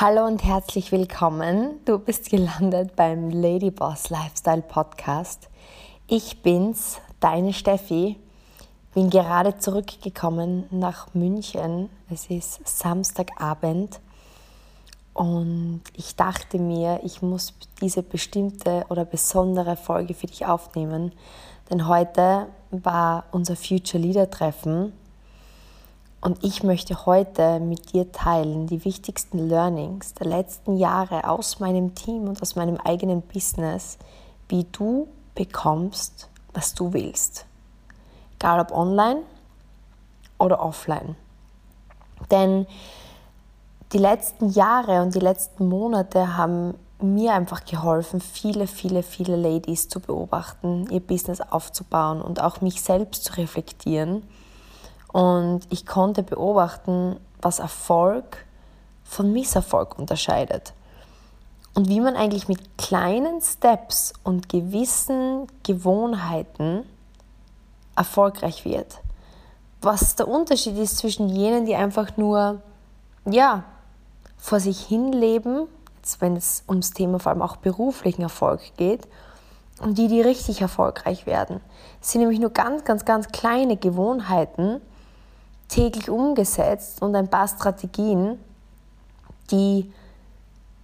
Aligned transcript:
Hallo 0.00 0.26
und 0.26 0.42
herzlich 0.42 0.90
willkommen. 0.90 1.78
Du 1.84 2.00
bist 2.00 2.28
gelandet 2.28 2.96
beim 2.96 3.30
Ladyboss 3.30 4.10
Lifestyle 4.10 4.60
Podcast. 4.60 5.48
Ich 6.08 6.42
bin's, 6.42 7.00
deine 7.20 7.52
Steffi. 7.52 8.18
Bin 8.92 9.08
gerade 9.08 9.56
zurückgekommen 9.56 10.64
nach 10.70 11.14
München. 11.14 11.90
Es 12.10 12.26
ist 12.26 12.66
Samstagabend 12.66 14.00
und 15.12 15.82
ich 15.92 16.16
dachte 16.16 16.58
mir, 16.58 16.98
ich 17.04 17.22
muss 17.22 17.54
diese 17.80 18.02
bestimmte 18.02 18.84
oder 18.88 19.04
besondere 19.04 19.76
Folge 19.76 20.14
für 20.14 20.26
dich 20.26 20.44
aufnehmen, 20.44 21.12
denn 21.70 21.86
heute 21.86 22.48
war 22.72 23.26
unser 23.30 23.54
Future 23.54 24.02
Leader 24.02 24.28
Treffen 24.28 24.92
und 26.24 26.42
ich 26.42 26.62
möchte 26.62 27.04
heute 27.04 27.60
mit 27.60 27.92
dir 27.92 28.10
teilen 28.10 28.66
die 28.66 28.86
wichtigsten 28.86 29.46
Learnings 29.46 30.14
der 30.14 30.26
letzten 30.26 30.78
Jahre 30.78 31.28
aus 31.28 31.60
meinem 31.60 31.94
Team 31.94 32.28
und 32.28 32.40
aus 32.40 32.56
meinem 32.56 32.78
eigenen 32.78 33.20
Business, 33.20 33.98
wie 34.48 34.64
du 34.72 35.06
bekommst, 35.34 36.30
was 36.54 36.72
du 36.74 36.94
willst. 36.94 37.44
Egal 38.36 38.58
ob 38.58 38.72
online 38.72 39.20
oder 40.38 40.64
offline. 40.64 41.14
Denn 42.30 42.66
die 43.92 43.98
letzten 43.98 44.48
Jahre 44.48 45.02
und 45.02 45.14
die 45.14 45.20
letzten 45.20 45.68
Monate 45.68 46.38
haben 46.38 46.72
mir 47.02 47.34
einfach 47.34 47.66
geholfen, 47.66 48.22
viele, 48.22 48.66
viele, 48.66 49.02
viele 49.02 49.36
Ladies 49.36 49.90
zu 49.90 50.00
beobachten, 50.00 50.88
ihr 50.90 51.00
Business 51.00 51.42
aufzubauen 51.42 52.22
und 52.22 52.40
auch 52.40 52.62
mich 52.62 52.80
selbst 52.80 53.24
zu 53.24 53.36
reflektieren 53.36 54.22
und 55.14 55.60
ich 55.70 55.86
konnte 55.86 56.24
beobachten, 56.24 57.20
was 57.40 57.60
Erfolg 57.60 58.44
von 59.04 59.32
Misserfolg 59.32 59.96
unterscheidet. 59.96 60.72
Und 61.72 61.88
wie 61.88 62.00
man 62.00 62.16
eigentlich 62.16 62.48
mit 62.48 62.76
kleinen 62.78 63.40
Steps 63.40 64.12
und 64.24 64.48
gewissen 64.48 65.46
Gewohnheiten 65.62 66.82
erfolgreich 67.94 68.64
wird. 68.64 69.02
Was 69.82 70.16
der 70.16 70.26
Unterschied 70.26 70.76
ist 70.78 70.98
zwischen 70.98 71.28
jenen, 71.28 71.64
die 71.64 71.76
einfach 71.76 72.16
nur, 72.16 72.60
ja, 73.24 73.62
vor 74.36 74.58
sich 74.58 74.80
hin 74.80 75.12
leben, 75.12 75.68
wenn 76.18 76.34
es 76.34 76.64
ums 76.68 76.90
Thema 76.90 77.20
vor 77.20 77.30
allem 77.30 77.42
auch 77.42 77.54
beruflichen 77.58 78.22
Erfolg 78.22 78.60
geht, 78.76 79.06
und 79.80 79.96
die, 79.96 80.08
die 80.08 80.22
richtig 80.22 80.60
erfolgreich 80.60 81.24
werden. 81.24 81.60
Es 82.02 82.10
sind 82.10 82.22
nämlich 82.22 82.40
nur 82.40 82.50
ganz, 82.50 82.82
ganz, 82.82 83.04
ganz 83.04 83.28
kleine 83.28 83.76
Gewohnheiten, 83.76 84.80
täglich 85.74 86.08
umgesetzt 86.08 87.02
und 87.02 87.16
ein 87.16 87.28
paar 87.28 87.48
Strategien, 87.48 88.38
die 89.50 89.92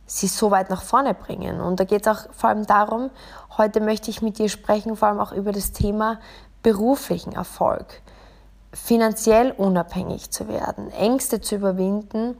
sie 0.05 0.27
so 0.27 0.51
weit 0.51 0.69
nach 0.69 0.83
vorne 0.83 1.15
bringen. 1.15 1.61
Und 1.61 1.79
da 1.79 1.85
geht 1.85 2.07
es 2.07 2.09
auch 2.09 2.33
vor 2.33 2.51
allem 2.51 2.67
darum, 2.67 3.11
heute 3.57 3.81
möchte 3.81 4.11
ich 4.11 4.21
mit 4.21 4.39
dir 4.39 4.49
sprechen, 4.49 4.97
vor 4.97 5.09
allem 5.09 5.21
auch 5.21 5.31
über 5.31 5.53
das 5.53 5.71
Thema 5.71 6.19
beruflichen 6.65 7.33
Erfolg, 7.33 8.03
finanziell 8.73 9.53
unabhängig 9.53 10.33
zu 10.33 10.49
werden, 10.49 10.91
Ängste 10.91 11.41
zu 11.41 11.55
überwinden 11.55 12.37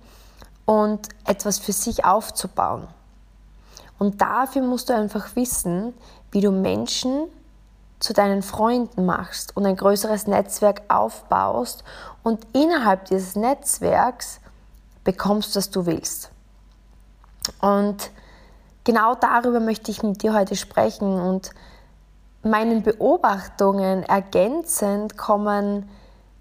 und 0.67 1.09
etwas 1.27 1.61
für 1.61 1.73
sich 1.73 2.05
aufzubauen. 2.05 2.89
Und 4.01 4.21
dafür 4.21 4.63
musst 4.63 4.89
du 4.89 4.95
einfach 4.95 5.37
wissen, 5.37 5.95
wie 6.33 6.41
du 6.41 6.51
Menschen 6.51 7.29
zu 8.01 8.15
deinen 8.15 8.43
Freunden 8.43 9.07
machst 9.07 9.57
und 9.57 9.67
ein 9.67 9.77
größeres 9.77 10.27
Netzwerk 10.27 10.83
aufbaust 10.89 11.85
und 12.23 12.47
innerhalb 12.55 13.05
dieses 13.05 13.37
Netzwerks 13.37 14.41
bekommst, 15.05 15.55
was 15.55 15.71
du 15.71 15.87
willst. 15.87 16.33
Und 17.61 18.11
genau 18.85 19.15
darüber 19.15 19.61
möchte 19.61 19.91
ich 19.91 20.03
mit 20.03 20.23
dir 20.23 20.35
heute 20.35 20.57
sprechen 20.57 21.21
und 21.21 21.51
meinen 22.43 22.83
Beobachtungen 22.83 24.03
ergänzend 24.03 25.19
kommen 25.19 25.89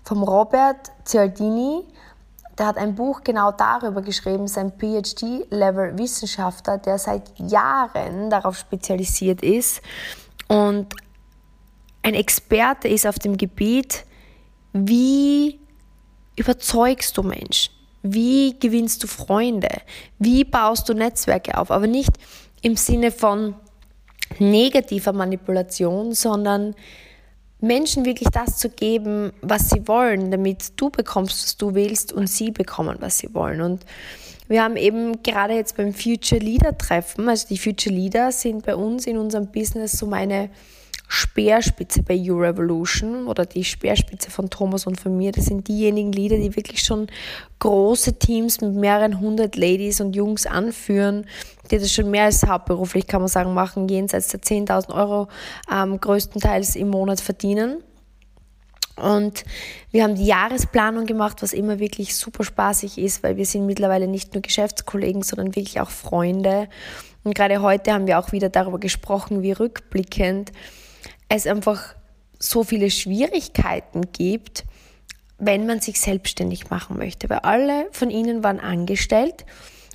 vom 0.03 0.23
Robert 0.23 0.91
Cialdini. 1.03 1.85
Der 2.57 2.67
hat 2.67 2.77
ein 2.77 2.95
Buch 2.95 3.21
genau 3.23 3.51
darüber 3.51 4.01
geschrieben, 4.01 4.47
sein 4.47 4.71
PhD-Level-Wissenschaftler, 4.71 6.77
der 6.77 6.99
seit 6.99 7.37
Jahren 7.37 8.29
darauf 8.29 8.57
spezialisiert 8.57 9.41
ist 9.41 9.81
und 10.47 10.87
ein 12.09 12.15
Experte 12.15 12.87
ist 12.87 13.07
auf 13.07 13.19
dem 13.19 13.37
Gebiet, 13.37 14.05
wie 14.73 15.59
überzeugst 16.35 17.17
du 17.17 17.23
Menschen? 17.23 17.73
Wie 18.01 18.57
gewinnst 18.59 19.03
du 19.03 19.07
Freunde? 19.07 19.69
Wie 20.19 20.43
baust 20.43 20.87
du 20.89 20.93
Netzwerke 20.93 21.57
auf? 21.57 21.71
Aber 21.71 21.87
nicht 21.87 22.11
im 22.61 22.75
Sinne 22.75 23.11
von 23.11 23.55
negativer 24.37 25.11
Manipulation, 25.11 26.13
sondern 26.13 26.75
Menschen 27.61 28.05
wirklich 28.05 28.29
das 28.29 28.57
zu 28.57 28.69
geben, 28.69 29.33
was 29.41 29.69
sie 29.69 29.87
wollen, 29.87 30.31
damit 30.31 30.79
du 30.79 30.89
bekommst, 30.89 31.43
was 31.43 31.57
du 31.57 31.73
willst 31.73 32.13
und 32.13 32.27
sie 32.27 32.51
bekommen, 32.51 32.97
was 32.99 33.17
sie 33.17 33.33
wollen. 33.33 33.59
Und 33.59 33.85
wir 34.47 34.63
haben 34.63 34.77
eben 34.77 35.21
gerade 35.23 35.55
jetzt 35.55 35.75
beim 35.75 35.93
Future 35.93 36.39
Leader 36.39 36.77
Treffen, 36.77 37.27
also 37.27 37.47
die 37.49 37.57
Future 37.57 37.93
Leader 37.93 38.31
sind 38.31 38.65
bei 38.65 38.75
uns 38.75 39.07
in 39.07 39.17
unserem 39.17 39.47
Business 39.47 39.91
so 39.93 40.05
meine 40.05 40.49
Speerspitze 41.11 42.03
bei 42.03 42.13
You 42.13 42.37
Revolution 42.37 43.25
oder 43.25 43.47
die 43.47 43.63
Speerspitze 43.63 44.29
von 44.29 44.51
Thomas 44.51 44.85
und 44.85 45.01
von 45.01 45.17
mir. 45.17 45.31
Das 45.31 45.45
sind 45.45 45.67
diejenigen 45.67 46.11
Lieder, 46.11 46.37
die 46.37 46.55
wirklich 46.55 46.83
schon 46.83 47.07
große 47.57 48.19
Teams 48.19 48.61
mit 48.61 48.75
mehreren 48.75 49.19
hundert 49.19 49.55
Ladies 49.55 50.01
und 50.01 50.15
Jungs 50.15 50.45
anführen, 50.45 51.25
die 51.71 51.79
das 51.79 51.91
schon 51.91 52.11
mehr 52.11 52.25
als 52.25 52.45
hauptberuflich, 52.45 53.07
kann 53.07 53.21
man 53.21 53.27
sagen, 53.27 53.55
machen, 53.55 53.89
jenseits 53.89 54.27
der 54.27 54.41
10.000 54.41 54.93
Euro 54.93 55.29
ähm, 55.73 55.99
größtenteils 55.99 56.75
im 56.75 56.89
Monat 56.89 57.21
verdienen. 57.21 57.77
Und 58.95 59.45
wir 59.89 60.03
haben 60.03 60.15
die 60.15 60.27
Jahresplanung 60.27 61.07
gemacht, 61.07 61.41
was 61.41 61.53
immer 61.53 61.79
wirklich 61.79 62.15
super 62.15 62.43
spaßig 62.43 62.99
ist, 62.99 63.23
weil 63.23 63.35
wir 63.35 63.45
sind 63.47 63.65
mittlerweile 63.65 64.07
nicht 64.07 64.35
nur 64.35 64.43
Geschäftskollegen, 64.43 65.23
sondern 65.23 65.55
wirklich 65.55 65.81
auch 65.81 65.89
Freunde. 65.89 66.67
Und 67.23 67.33
gerade 67.33 67.63
heute 67.63 67.93
haben 67.93 68.05
wir 68.05 68.19
auch 68.19 68.31
wieder 68.31 68.49
darüber 68.49 68.79
gesprochen, 68.79 69.41
wie 69.41 69.53
rückblickend 69.53 70.51
es 71.29 71.47
einfach 71.47 71.95
so 72.39 72.63
viele 72.63 72.89
Schwierigkeiten 72.89 74.11
gibt, 74.11 74.65
wenn 75.37 75.65
man 75.65 75.79
sich 75.79 75.99
selbstständig 75.99 76.69
machen 76.69 76.97
möchte. 76.97 77.29
Weil 77.29 77.39
alle 77.39 77.87
von 77.91 78.09
ihnen 78.09 78.43
waren 78.43 78.59
angestellt 78.59 79.45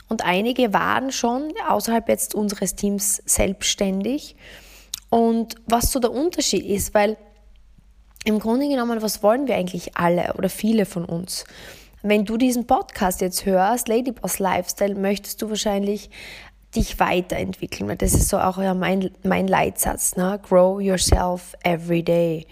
und 0.08 0.24
einige 0.24 0.72
waren 0.72 1.12
schon 1.12 1.52
außerhalb 1.68 2.08
jetzt 2.08 2.34
unseres 2.34 2.76
Teams 2.76 3.22
selbstständig. 3.26 4.36
Und 5.10 5.56
was 5.66 5.92
so 5.92 6.00
der 6.00 6.12
Unterschied 6.12 6.64
ist, 6.64 6.94
weil 6.94 7.16
im 8.24 8.38
Grunde 8.38 8.68
genommen, 8.68 9.02
was 9.02 9.22
wollen 9.22 9.46
wir 9.46 9.56
eigentlich 9.56 9.96
alle 9.96 10.34
oder 10.34 10.48
viele 10.48 10.86
von 10.86 11.04
uns? 11.04 11.44
Wenn 12.02 12.24
du 12.24 12.36
diesen 12.36 12.66
Podcast 12.66 13.20
jetzt 13.20 13.46
hörst, 13.46 13.88
Ladyboss 13.88 14.38
Lifestyle, 14.38 14.94
möchtest 14.94 15.40
du 15.40 15.48
wahrscheinlich 15.48 16.10
dich 16.76 16.98
weiterentwickeln, 17.00 17.96
das 17.98 18.14
ist 18.14 18.28
so 18.28 18.38
auch 18.38 18.58
ja 18.58 18.74
mein, 18.74 19.10
mein 19.22 19.48
Leitsatz, 19.48 20.16
ne? 20.16 20.40
Grow 20.42 20.80
yourself 20.80 21.54
every 21.62 22.02
day. 22.02 22.46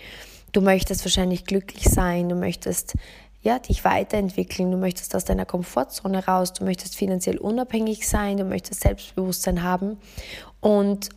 Du 0.52 0.60
möchtest 0.60 1.04
wahrscheinlich 1.04 1.44
glücklich 1.44 1.84
sein, 1.84 2.28
du 2.28 2.34
möchtest 2.34 2.94
ja, 3.42 3.58
dich 3.58 3.84
weiterentwickeln, 3.84 4.70
du 4.70 4.76
möchtest 4.76 5.16
aus 5.16 5.24
deiner 5.24 5.44
Komfortzone 5.44 6.26
raus, 6.26 6.52
du 6.52 6.64
möchtest 6.64 6.96
finanziell 6.96 7.38
unabhängig 7.38 8.08
sein, 8.08 8.36
du 8.36 8.44
möchtest 8.44 8.82
Selbstbewusstsein 8.82 9.64
haben. 9.64 9.98
Und 10.60 11.08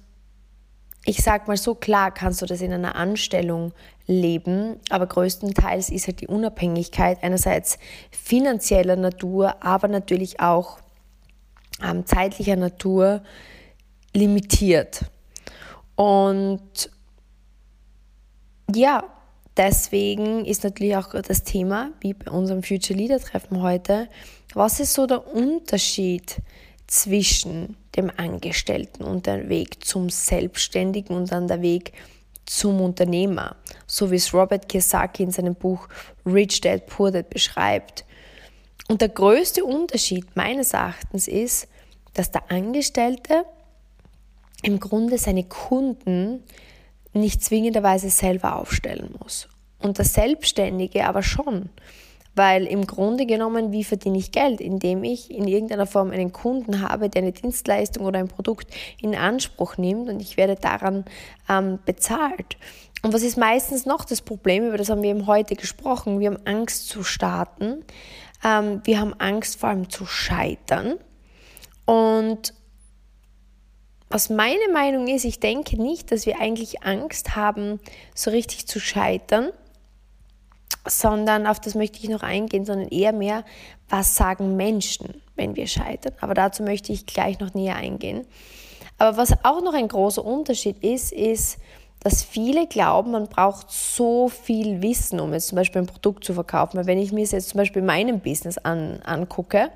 ich 1.06 1.22
sag 1.22 1.48
mal 1.48 1.56
so, 1.56 1.76
klar 1.76 2.12
kannst 2.12 2.42
du 2.42 2.48
das 2.48 2.62
in 2.62 2.74
einer 2.74 2.96
Anstellung 2.96 3.74
leben, 4.08 4.80
aber 4.90 5.06
größtenteils 5.06 5.92
ist 5.92 6.08
halt 6.08 6.22
die 6.22 6.28
Unabhängigkeit 6.28 7.20
einerseits 7.22 7.78
finanzieller 8.10 8.96
Natur, 8.96 9.64
aber 9.64 9.88
natürlich 9.88 10.40
auch 10.40 10.80
ähm, 11.84 12.06
zeitlicher 12.06 12.56
Natur 12.56 13.22
limitiert. 14.14 15.06
Und 15.96 16.90
ja, 18.74 19.04
deswegen 19.58 20.46
ist 20.46 20.64
natürlich 20.64 20.96
auch 20.96 21.10
das 21.22 21.44
Thema, 21.44 21.92
wie 22.02 22.14
bei 22.14 22.32
unserem 22.32 22.64
Future 22.64 22.98
Leader 22.98 23.20
Treffen 23.20 23.62
heute, 23.62 24.10
was 24.54 24.80
ist 24.80 24.94
so 24.94 25.06
der 25.06 25.28
Unterschied 25.28 26.38
zwischen 26.88 27.78
dem 27.96 28.12
Angestellten 28.16 29.04
und 29.04 29.26
der 29.26 29.50
Weg 29.50 29.84
zum 29.84 30.10
Selbstständigen 30.10 31.16
und 31.16 31.32
dann 31.32 31.48
der 31.48 31.62
Weg 31.62 31.94
zum 32.46 32.80
Unternehmer, 32.80 33.56
so 33.88 34.12
wie 34.12 34.18
es 34.18 34.34
Robert 34.34 34.70
Kiyosaki 34.70 35.24
in 35.24 35.32
seinem 35.32 35.56
Buch 35.56 35.88
Rich 36.26 36.62
Dad 36.62 36.86
Poor 36.86 37.12
Dad 37.12 37.30
beschreibt. 37.30 38.06
Und 38.88 39.02
der 39.02 39.10
größte 39.10 39.66
Unterschied 39.66 40.36
meines 40.36 40.74
Erachtens 40.74 41.28
ist, 41.28 41.68
dass 42.14 42.32
der 42.32 42.52
Angestellte 42.52 43.46
im 44.62 44.80
Grunde 44.80 45.18
seine 45.18 45.44
Kunden 45.44 46.44
nicht 47.14 47.44
zwingenderweise 47.44 48.10
selber 48.10 48.58
aufstellen 48.58 49.16
muss. 49.20 49.48
Und 49.80 49.98
der 49.98 50.06
Selbstständige 50.06 51.08
aber 51.08 51.24
schon, 51.24 51.70
Weil 52.36 52.66
im 52.66 52.86
Grunde 52.86 53.26
genommen, 53.26 53.72
wie 53.72 53.86
verdiene 53.86 54.18
ich 54.18 54.32
Geld? 54.32 54.60
Indem 54.60 55.04
ich 55.06 55.32
in 55.32 55.48
irgendeiner 55.48 55.88
Form 55.88 56.12
einen 56.12 56.34
Kunden 56.34 56.82
habe, 56.82 57.10
der 57.10 57.22
eine 57.22 57.32
Dienstleistung 57.32 58.06
oder 58.06 58.20
ein 58.20 58.28
Produkt 58.28 58.68
in 59.02 59.16
Anspruch 59.16 59.78
nimmt 59.78 60.10
und 60.10 60.22
ich 60.22 60.36
werde 60.36 60.56
daran 60.56 61.06
ähm, 61.50 61.80
bezahlt. 61.86 62.58
Und 63.04 63.14
was 63.14 63.24
ist 63.24 63.38
meistens 63.38 63.86
noch 63.86 64.04
das 64.04 64.22
Problem? 64.22 64.68
Über 64.68 64.78
das 64.78 64.90
haben 64.90 65.02
wir 65.02 65.12
eben 65.12 65.28
heute 65.28 65.56
gesprochen. 65.56 66.20
Wir 66.20 66.32
haben 66.32 66.46
Angst 66.46 66.90
zu 66.90 67.04
starten. 67.04 67.86
Ähm, 68.44 68.82
wir 68.84 69.00
haben 69.00 69.14
Angst 69.20 69.60
vor 69.60 69.70
allem 69.70 69.90
zu 69.90 70.06
scheitern. 70.06 70.96
Und 71.86 72.54
was 74.10 74.30
meine 74.30 74.72
Meinung 74.72 75.08
ist, 75.08 75.26
ich 75.26 75.40
denke 75.40 75.82
nicht, 75.82 76.12
dass 76.12 76.26
wir 76.26 76.40
eigentlich 76.40 76.84
Angst 76.84 77.36
haben, 77.36 77.80
so 78.14 78.32
richtig 78.32 78.68
zu 78.68 78.80
scheitern, 78.80 79.50
sondern 80.88 81.48
auf 81.48 81.60
das 81.60 81.76
möchte 81.76 82.00
ich 82.00 82.10
noch 82.10 82.22
eingehen, 82.22 82.66
sondern 82.66 82.88
eher 82.90 83.14
mehr, 83.14 83.44
was 83.90 84.16
sagen 84.16 84.56
Menschen, 84.56 85.22
wenn 85.36 85.56
wir 85.56 85.68
scheitern. 85.68 86.14
Aber 86.22 86.34
dazu 86.34 86.64
möchte 86.64 86.94
ich 86.94 87.06
gleich 87.06 87.40
noch 87.40 87.54
näher 87.54 87.76
eingehen. 87.76 88.26
Aber 88.98 89.18
was 89.18 89.34
auch 89.44 89.62
noch 89.62 89.74
ein 89.74 89.88
großer 89.88 90.24
Unterschied 90.24 90.84
ist, 90.84 91.12
ist, 91.12 91.58
dass 92.06 92.22
viele 92.22 92.68
glauben, 92.68 93.10
man 93.10 93.28
braucht 93.28 93.72
so 93.72 94.30
viel 94.30 94.84
Wissen, 94.84 95.20
um 95.20 95.34
jetzt 95.34 95.48
zum 95.48 95.56
Beispiel 95.56 95.82
ein 95.82 95.88
Produkt 95.88 96.24
zu 96.24 96.36
verkaufen. 96.36 96.86
Wenn 96.86 97.00
ich 97.00 97.12
mir 97.12 97.24
es 97.24 97.32
jetzt 97.32 97.50
zum 97.50 97.58
Beispiel 97.58 97.80
in 97.80 97.88
meinem 97.88 98.20
Business 98.20 98.60
an, 98.60 99.00
angucke, 99.04 99.72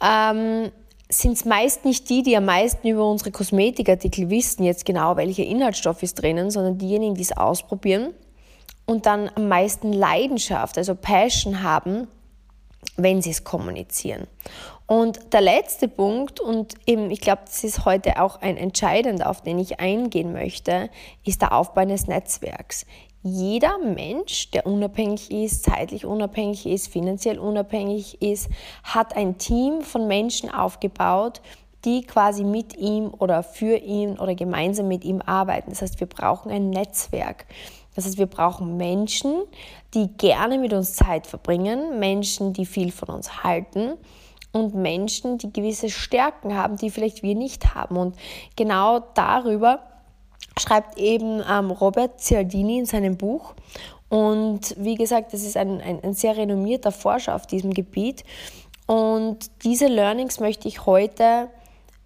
ähm, 0.00 0.70
sind 1.08 1.32
es 1.32 1.44
meist 1.44 1.84
nicht 1.84 2.08
die, 2.10 2.22
die 2.22 2.36
am 2.36 2.44
meisten 2.44 2.86
über 2.86 3.10
unsere 3.10 3.32
Kosmetikartikel 3.32 4.30
wissen, 4.30 4.62
jetzt 4.62 4.84
genau, 4.84 5.16
welcher 5.16 5.42
Inhaltsstoff 5.42 6.04
ist 6.04 6.22
drinnen, 6.22 6.52
sondern 6.52 6.78
diejenigen, 6.78 7.16
die 7.16 7.22
es 7.22 7.36
ausprobieren 7.36 8.14
und 8.86 9.06
dann 9.06 9.28
am 9.34 9.48
meisten 9.48 9.92
Leidenschaft, 9.92 10.78
also 10.78 10.94
Passion 10.94 11.64
haben, 11.64 12.06
wenn 12.96 13.20
sie 13.20 13.30
es 13.30 13.42
kommunizieren. 13.42 14.28
Und 14.90 15.32
der 15.32 15.40
letzte 15.40 15.86
Punkt, 15.86 16.40
und 16.40 16.74
eben, 16.84 17.12
ich 17.12 17.20
glaube, 17.20 17.42
das 17.44 17.62
ist 17.62 17.84
heute 17.84 18.20
auch 18.20 18.40
ein 18.40 18.56
entscheidender, 18.56 19.30
auf 19.30 19.40
den 19.40 19.60
ich 19.60 19.78
eingehen 19.78 20.32
möchte, 20.32 20.90
ist 21.24 21.42
der 21.42 21.52
Aufbau 21.52 21.82
eines 21.82 22.08
Netzwerks. 22.08 22.86
Jeder 23.22 23.78
Mensch, 23.78 24.50
der 24.50 24.66
unabhängig 24.66 25.30
ist, 25.30 25.62
zeitlich 25.62 26.04
unabhängig 26.04 26.66
ist, 26.66 26.88
finanziell 26.88 27.38
unabhängig 27.38 28.20
ist, 28.20 28.48
hat 28.82 29.16
ein 29.16 29.38
Team 29.38 29.82
von 29.82 30.08
Menschen 30.08 30.50
aufgebaut, 30.52 31.40
die 31.84 32.02
quasi 32.02 32.42
mit 32.42 32.76
ihm 32.76 33.14
oder 33.16 33.44
für 33.44 33.76
ihn 33.76 34.18
oder 34.18 34.34
gemeinsam 34.34 34.88
mit 34.88 35.04
ihm 35.04 35.22
arbeiten. 35.24 35.70
Das 35.70 35.82
heißt, 35.82 36.00
wir 36.00 36.08
brauchen 36.08 36.50
ein 36.50 36.68
Netzwerk. 36.70 37.46
Das 37.94 38.06
heißt, 38.06 38.18
wir 38.18 38.26
brauchen 38.26 38.76
Menschen, 38.76 39.44
die 39.94 40.08
gerne 40.08 40.58
mit 40.58 40.72
uns 40.72 40.94
Zeit 40.94 41.28
verbringen, 41.28 42.00
Menschen, 42.00 42.54
die 42.54 42.66
viel 42.66 42.90
von 42.90 43.08
uns 43.10 43.44
halten 43.44 43.96
und 44.52 44.74
Menschen, 44.74 45.38
die 45.38 45.52
gewisse 45.52 45.90
Stärken 45.90 46.56
haben, 46.56 46.76
die 46.76 46.90
vielleicht 46.90 47.22
wir 47.22 47.34
nicht 47.34 47.74
haben. 47.74 47.96
Und 47.96 48.16
genau 48.56 49.00
darüber 49.14 49.80
schreibt 50.58 50.98
eben 50.98 51.42
ähm, 51.48 51.70
Robert 51.70 52.20
Cialdini 52.20 52.78
in 52.78 52.86
seinem 52.86 53.16
Buch. 53.16 53.54
Und 54.08 54.74
wie 54.76 54.96
gesagt, 54.96 55.32
das 55.32 55.42
ist 55.42 55.56
ein, 55.56 55.80
ein, 55.80 56.02
ein 56.02 56.14
sehr 56.14 56.36
renommierter 56.36 56.90
Forscher 56.90 57.34
auf 57.34 57.46
diesem 57.46 57.72
Gebiet. 57.72 58.24
Und 58.86 59.50
diese 59.62 59.86
Learnings 59.86 60.40
möchte 60.40 60.66
ich 60.66 60.84
heute 60.84 61.48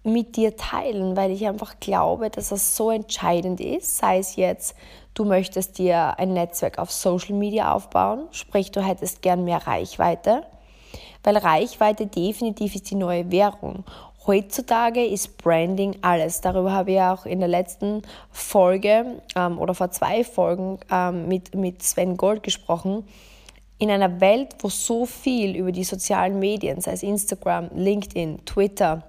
mit 0.03 0.35
dir 0.35 0.55
teilen, 0.55 1.17
weil 1.17 1.31
ich 1.31 1.47
einfach 1.47 1.79
glaube, 1.79 2.29
dass 2.29 2.49
das 2.49 2.75
so 2.75 2.91
entscheidend 2.91 3.59
ist, 3.59 3.97
sei 3.97 4.19
es 4.19 4.35
jetzt, 4.35 4.75
du 5.15 5.25
möchtest 5.25 5.79
dir 5.79 6.19
ein 6.19 6.33
Netzwerk 6.33 6.77
auf 6.77 6.91
Social 6.91 7.33
Media 7.33 7.73
aufbauen, 7.73 8.27
sprich 8.29 8.71
du 8.71 8.81
hättest 8.81 9.23
gern 9.23 9.43
mehr 9.43 9.65
Reichweite, 9.65 10.45
weil 11.25 11.37
Reichweite 11.37 12.05
definitiv 12.05 12.75
ist 12.75 12.89
die 12.89 12.95
neue 12.95 13.31
Währung. 13.31 13.83
Heutzutage 14.27 15.05
ist 15.05 15.37
Branding 15.37 15.97
alles. 16.01 16.41
Darüber 16.41 16.71
habe 16.71 16.93
ich 16.93 17.01
auch 17.01 17.25
in 17.25 17.39
der 17.39 17.47
letzten 17.47 18.01
Folge 18.31 19.21
ähm, 19.35 19.59
oder 19.59 19.75
vor 19.75 19.91
zwei 19.91 20.23
Folgen 20.23 20.79
ähm, 20.91 21.27
mit, 21.27 21.53
mit 21.53 21.83
Sven 21.83 22.17
Gold 22.17 22.41
gesprochen. 22.41 23.07
In 23.77 23.91
einer 23.91 24.21
Welt, 24.21 24.55
wo 24.59 24.69
so 24.69 25.05
viel 25.05 25.55
über 25.55 25.71
die 25.71 25.83
sozialen 25.83 26.39
Medien, 26.39 26.81
sei 26.81 26.93
es 26.93 27.03
Instagram, 27.03 27.69
LinkedIn, 27.75 28.45
Twitter, 28.45 29.03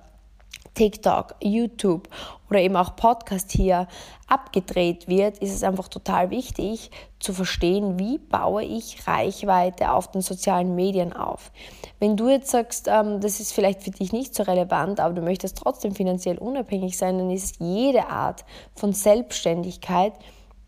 TikTok, 0.77 1.35
YouTube 1.43 2.09
oder 2.49 2.61
eben 2.61 2.77
auch 2.77 2.95
Podcast 2.95 3.51
hier 3.51 3.89
abgedreht 4.29 5.09
wird, 5.09 5.39
ist 5.39 5.55
es 5.55 5.65
einfach 5.65 5.89
total 5.89 6.31
wichtig 6.31 6.91
zu 7.19 7.33
verstehen, 7.33 7.99
wie 7.99 8.19
baue 8.19 8.63
ich 8.63 9.09
Reichweite 9.09 9.91
auf 9.91 10.11
den 10.11 10.21
sozialen 10.21 10.75
Medien 10.77 11.13
auf. 11.13 11.51
Wenn 11.99 12.17
du 12.17 12.29
jetzt 12.29 12.51
sagst, 12.51 12.89
ähm, 12.89 13.21
das 13.21 13.41
ist 13.41 13.53
vielleicht 13.53 13.83
für 13.83 13.91
dich 13.91 14.13
nicht 14.13 14.35
so 14.35 14.43
relevant, 14.43 15.01
aber 15.01 15.15
du 15.15 15.23
möchtest 15.23 15.59
trotzdem 15.59 15.95
finanziell 15.95 16.39
unabhängig 16.39 16.97
sein, 16.99 17.19
dann 17.19 17.31
ist 17.31 17.57
jede 17.59 18.09
Art 18.09 18.45
von 18.75 18.93
Selbstständigkeit 18.93 20.13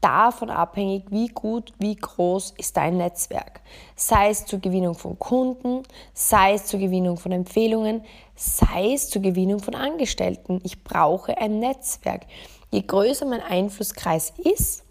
davon 0.00 0.50
abhängig, 0.50 1.04
wie 1.10 1.28
gut, 1.28 1.72
wie 1.78 1.96
groß 1.96 2.54
ist 2.56 2.76
dein 2.76 2.96
Netzwerk. 2.98 3.60
Sei 3.96 4.30
es 4.30 4.46
zur 4.46 4.60
Gewinnung 4.60 4.94
von 4.94 5.18
Kunden, 5.18 5.82
sei 6.14 6.54
es 6.54 6.66
zur 6.66 6.80
Gewinnung 6.80 7.16
von 7.16 7.32
Empfehlungen, 7.32 8.02
sei 8.36 8.92
es 8.94 9.10
zur 9.10 9.22
Gewinnung 9.22 9.60
von 9.60 9.74
Angestellten. 9.74 10.60
Ich 10.64 10.82
brauche 10.84 11.36
ein 11.38 11.58
Netzwerk. 11.58 12.22
Je 12.70 12.82
größer 12.82 13.26
mein 13.26 13.40
Einflusskreis 13.40 14.32
ist, 14.36 14.84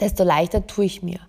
desto 0.00 0.24
leichter 0.24 0.66
tue 0.66 0.84
ich 0.84 1.02
mir. 1.02 1.20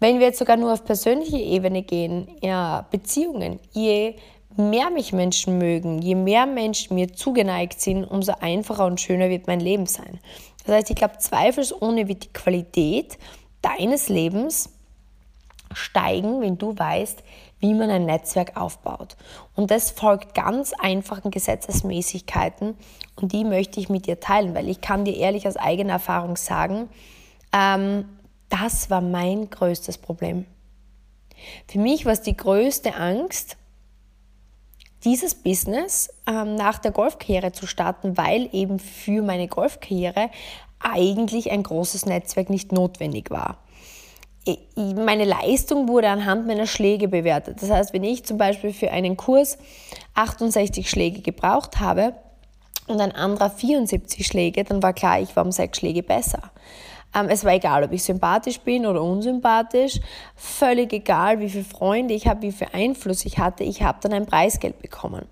Wenn 0.00 0.18
wir 0.18 0.26
jetzt 0.26 0.38
sogar 0.38 0.56
nur 0.56 0.72
auf 0.72 0.84
persönliche 0.84 1.38
Ebene 1.38 1.82
gehen, 1.82 2.28
ja, 2.40 2.86
Beziehungen, 2.90 3.60
je 3.72 4.16
mehr 4.56 4.90
mich 4.90 5.12
Menschen 5.12 5.58
mögen, 5.58 6.00
je 6.02 6.14
mehr 6.14 6.46
Menschen 6.46 6.94
mir 6.94 7.12
zugeneigt 7.12 7.80
sind, 7.80 8.04
umso 8.04 8.32
einfacher 8.40 8.86
und 8.86 9.00
schöner 9.00 9.30
wird 9.30 9.46
mein 9.46 9.60
Leben 9.60 9.86
sein. 9.86 10.18
Das 10.64 10.74
heißt, 10.74 10.90
ich 10.90 10.96
glaube, 10.96 11.18
zweifelsohne 11.18 12.08
wird 12.08 12.24
die 12.24 12.32
Qualität 12.32 13.18
deines 13.62 14.08
Lebens 14.08 14.70
steigen, 15.74 16.40
wenn 16.40 16.58
du 16.58 16.76
weißt, 16.76 17.22
wie 17.60 17.74
man 17.74 17.90
ein 17.90 18.04
Netzwerk 18.06 18.56
aufbaut. 18.56 19.16
Und 19.54 19.70
das 19.70 19.90
folgt 19.90 20.34
ganz 20.34 20.72
einfachen 20.72 21.30
Gesetzesmäßigkeiten 21.30 22.76
und 23.16 23.32
die 23.32 23.44
möchte 23.44 23.80
ich 23.80 23.88
mit 23.88 24.06
dir 24.06 24.20
teilen, 24.20 24.54
weil 24.54 24.68
ich 24.68 24.80
kann 24.80 25.04
dir 25.04 25.16
ehrlich 25.16 25.46
aus 25.46 25.56
eigener 25.56 25.94
Erfahrung 25.94 26.36
sagen, 26.36 26.88
ähm, 27.52 28.04
das 28.48 28.90
war 28.90 29.00
mein 29.00 29.48
größtes 29.48 29.98
Problem. 29.98 30.44
Für 31.68 31.78
mich 31.78 32.04
war 32.04 32.12
es 32.12 32.22
die 32.22 32.36
größte 32.36 32.94
Angst, 32.94 33.56
dieses 35.04 35.34
Business 35.34 36.08
ähm, 36.26 36.54
nach 36.54 36.78
der 36.78 36.92
Golfkarriere 36.92 37.52
zu 37.52 37.66
starten, 37.66 38.16
weil 38.16 38.48
eben 38.52 38.78
für 38.78 39.22
meine 39.22 39.48
Golfkarriere 39.48 40.30
eigentlich 40.80 41.50
ein 41.50 41.62
großes 41.62 42.06
Netzwerk 42.06 42.50
nicht 42.50 42.72
notwendig 42.72 43.30
war. 43.30 43.58
Meine 44.74 45.24
Leistung 45.24 45.86
wurde 45.86 46.08
anhand 46.08 46.48
meiner 46.48 46.66
Schläge 46.66 47.06
bewertet. 47.06 47.62
Das 47.62 47.70
heißt, 47.70 47.92
wenn 47.92 48.02
ich 48.02 48.24
zum 48.24 48.38
Beispiel 48.38 48.72
für 48.72 48.90
einen 48.90 49.16
Kurs 49.16 49.56
68 50.14 50.90
Schläge 50.90 51.20
gebraucht 51.20 51.78
habe 51.78 52.14
und 52.88 53.00
ein 53.00 53.12
anderer 53.12 53.50
74 53.50 54.26
Schläge, 54.26 54.64
dann 54.64 54.82
war 54.82 54.94
klar, 54.94 55.20
ich 55.20 55.36
war 55.36 55.44
um 55.44 55.52
sechs 55.52 55.78
Schläge 55.78 56.02
besser. 56.02 56.50
Ähm, 57.14 57.28
es 57.28 57.44
war 57.44 57.52
egal, 57.52 57.84
ob 57.84 57.92
ich 57.92 58.02
sympathisch 58.02 58.60
bin 58.60 58.86
oder 58.86 59.02
unsympathisch, 59.02 60.00
völlig 60.34 60.92
egal, 60.92 61.40
wie 61.40 61.50
viele 61.50 61.64
Freunde 61.64 62.14
ich 62.14 62.26
habe, 62.26 62.42
wie 62.42 62.52
viel 62.52 62.68
Einfluss 62.72 63.24
ich 63.24 63.38
hatte, 63.38 63.64
ich 63.64 63.82
habe 63.82 63.98
dann 64.00 64.12
ein 64.12 64.26
Preisgeld 64.26 64.80
bekommen. 64.80 65.26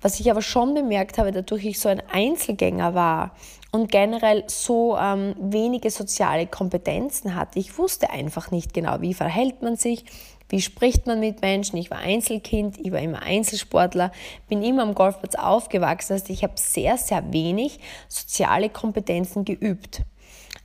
Was 0.00 0.20
ich 0.20 0.30
aber 0.30 0.42
schon 0.42 0.74
bemerkt 0.74 1.18
habe, 1.18 1.32
dadurch 1.32 1.64
ich 1.64 1.80
so 1.80 1.88
ein 1.88 2.02
Einzelgänger 2.12 2.94
war 2.94 3.34
und 3.70 3.90
generell 3.90 4.44
so 4.46 4.96
ähm, 4.98 5.34
wenige 5.40 5.90
soziale 5.90 6.46
Kompetenzen 6.46 7.34
hatte, 7.34 7.58
ich 7.58 7.78
wusste 7.78 8.10
einfach 8.10 8.50
nicht 8.50 8.74
genau, 8.74 9.00
wie 9.00 9.14
verhält 9.14 9.62
man 9.62 9.76
sich, 9.76 10.04
wie 10.52 10.60
spricht 10.60 11.06
man 11.06 11.18
mit 11.18 11.40
Menschen? 11.40 11.78
Ich 11.78 11.90
war 11.90 11.96
Einzelkind, 11.96 12.76
ich 12.78 12.92
war 12.92 13.00
immer 13.00 13.22
Einzelsportler, 13.22 14.12
bin 14.50 14.62
immer 14.62 14.82
am 14.82 14.94
Golfplatz 14.94 15.34
aufgewachsen. 15.34 16.12
Heißt, 16.12 16.28
ich 16.28 16.42
habe 16.42 16.52
sehr, 16.56 16.98
sehr 16.98 17.32
wenig 17.32 17.80
soziale 18.06 18.68
Kompetenzen 18.68 19.46
geübt. 19.46 20.02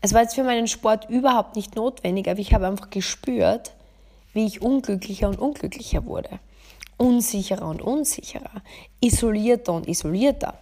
Es 0.01 0.13
war 0.13 0.22
jetzt 0.22 0.36
für 0.36 0.44
meinen 0.44 0.68
Sport 0.68 1.10
überhaupt 1.10 1.56
nicht 1.56 1.75
notwendig, 1.75 2.30
aber 2.30 2.39
ich 2.39 2.54
habe 2.54 2.68
einfach 2.68 2.89
gespürt, 2.89 3.74
wie 4.34 4.46
ich 4.46 4.62
unglücklicher 4.62 5.27
und 5.27 5.39
unglücklicher 5.39 6.06
wurde. 6.06 6.39
Unsicherer 6.98 7.68
und 7.68 7.82
unsicherer. 7.82 8.62
Isolierter 9.01 9.74
und 9.74 9.88
isolierter. 9.88 10.54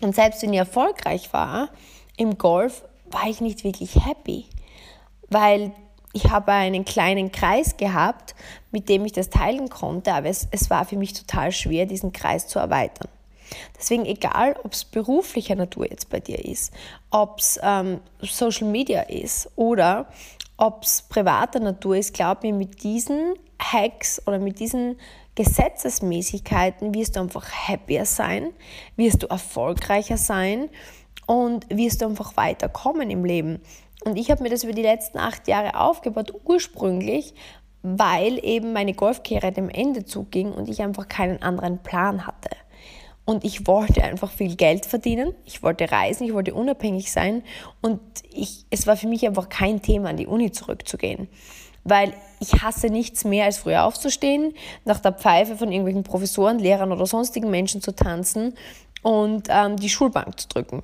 Und 0.00 0.14
selbst 0.14 0.42
wenn 0.42 0.52
ich 0.52 0.58
erfolgreich 0.58 1.32
war 1.32 1.70
im 2.16 2.38
Golf, 2.38 2.84
war 3.10 3.28
ich 3.28 3.40
nicht 3.40 3.64
wirklich 3.64 4.04
happy, 4.04 4.46
weil 5.28 5.72
ich 6.12 6.30
habe 6.30 6.52
einen 6.52 6.84
kleinen 6.84 7.32
Kreis 7.32 7.76
gehabt, 7.76 8.34
mit 8.70 8.88
dem 8.88 9.04
ich 9.04 9.12
das 9.12 9.30
teilen 9.30 9.68
konnte, 9.68 10.12
aber 10.12 10.28
es, 10.28 10.48
es 10.50 10.70
war 10.70 10.84
für 10.84 10.96
mich 10.96 11.12
total 11.12 11.52
schwer, 11.52 11.86
diesen 11.86 12.12
Kreis 12.12 12.48
zu 12.48 12.58
erweitern. 12.58 13.08
Deswegen 13.76 14.06
egal, 14.06 14.56
ob 14.62 14.72
es 14.72 14.84
beruflicher 14.84 15.54
Natur 15.54 15.90
jetzt 15.90 16.10
bei 16.10 16.20
dir 16.20 16.44
ist, 16.44 16.72
ob 17.10 17.38
es 17.38 17.58
ähm, 17.62 18.00
Social 18.20 18.68
Media 18.68 19.02
ist 19.02 19.50
oder 19.56 20.08
ob 20.56 20.82
es 20.82 21.02
privater 21.02 21.60
Natur 21.60 21.96
ist, 21.96 22.14
glaub 22.14 22.42
mir, 22.42 22.52
mit 22.52 22.82
diesen 22.82 23.34
Hacks 23.60 24.20
oder 24.26 24.38
mit 24.38 24.58
diesen 24.58 24.96
Gesetzesmäßigkeiten 25.34 26.94
wirst 26.94 27.14
du 27.16 27.20
einfach 27.20 27.48
happier 27.48 28.04
sein, 28.04 28.52
wirst 28.96 29.22
du 29.22 29.28
erfolgreicher 29.28 30.16
sein 30.16 30.68
und 31.26 31.66
wirst 31.70 32.02
du 32.02 32.06
einfach 32.06 32.36
weiterkommen 32.36 33.08
im 33.10 33.24
Leben. 33.24 33.60
Und 34.04 34.16
ich 34.16 34.30
habe 34.30 34.42
mir 34.42 34.50
das 34.50 34.64
über 34.64 34.72
die 34.72 34.82
letzten 34.82 35.18
acht 35.18 35.46
Jahre 35.46 35.78
aufgebaut, 35.78 36.32
ursprünglich, 36.44 37.34
weil 37.82 38.44
eben 38.44 38.72
meine 38.72 38.94
Golfkarriere 38.94 39.52
dem 39.52 39.68
Ende 39.68 40.04
zuging 40.04 40.52
und 40.52 40.68
ich 40.68 40.82
einfach 40.82 41.06
keinen 41.06 41.42
anderen 41.42 41.82
Plan 41.82 42.26
hatte. 42.26 42.50
Und 43.28 43.44
ich 43.44 43.66
wollte 43.66 44.02
einfach 44.02 44.30
viel 44.30 44.56
Geld 44.56 44.86
verdienen, 44.86 45.34
ich 45.44 45.62
wollte 45.62 45.92
reisen, 45.92 46.24
ich 46.24 46.32
wollte 46.32 46.54
unabhängig 46.54 47.12
sein 47.12 47.42
und 47.82 48.00
ich, 48.32 48.64
es 48.70 48.86
war 48.86 48.96
für 48.96 49.06
mich 49.06 49.26
einfach 49.26 49.50
kein 49.50 49.82
Thema, 49.82 50.08
an 50.08 50.16
die 50.16 50.26
Uni 50.26 50.50
zurückzugehen. 50.50 51.28
Weil 51.84 52.14
ich 52.40 52.62
hasse 52.62 52.86
nichts 52.88 53.26
mehr, 53.26 53.44
als 53.44 53.58
früher 53.58 53.84
aufzustehen, 53.84 54.54
nach 54.86 55.00
der 55.00 55.12
Pfeife 55.12 55.56
von 55.56 55.70
irgendwelchen 55.70 56.04
Professoren, 56.04 56.58
Lehrern 56.58 56.90
oder 56.90 57.04
sonstigen 57.04 57.50
Menschen 57.50 57.82
zu 57.82 57.94
tanzen 57.94 58.54
und 59.02 59.48
ähm, 59.50 59.76
die 59.76 59.90
Schulbank 59.90 60.40
zu 60.40 60.48
drücken. 60.48 60.82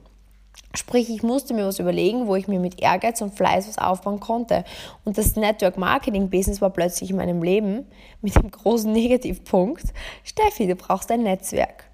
Sprich, 0.75 1.09
ich 1.09 1.23
musste 1.23 1.55
mir 1.55 1.65
was 1.65 1.79
überlegen, 1.79 2.27
wo 2.27 2.37
ich 2.37 2.47
mir 2.47 2.61
mit 2.61 2.79
Ehrgeiz 2.79 3.23
und 3.23 3.35
Fleiß 3.35 3.69
was 3.69 3.79
aufbauen 3.79 4.21
konnte. 4.21 4.65
Und 5.07 5.17
das 5.17 5.35
Network 5.37 5.79
Marketing 5.79 6.29
Business 6.29 6.61
war 6.61 6.69
plötzlich 6.69 7.09
in 7.09 7.17
meinem 7.17 7.43
Leben 7.43 7.87
mit 8.21 8.35
dem 8.35 8.51
großen 8.51 8.93
Negativpunkt, 8.93 9.95
Steffi, 10.25 10.67
du 10.67 10.77
brauchst 10.77 11.11
ein 11.11 11.23
Netzwerk. 11.23 11.85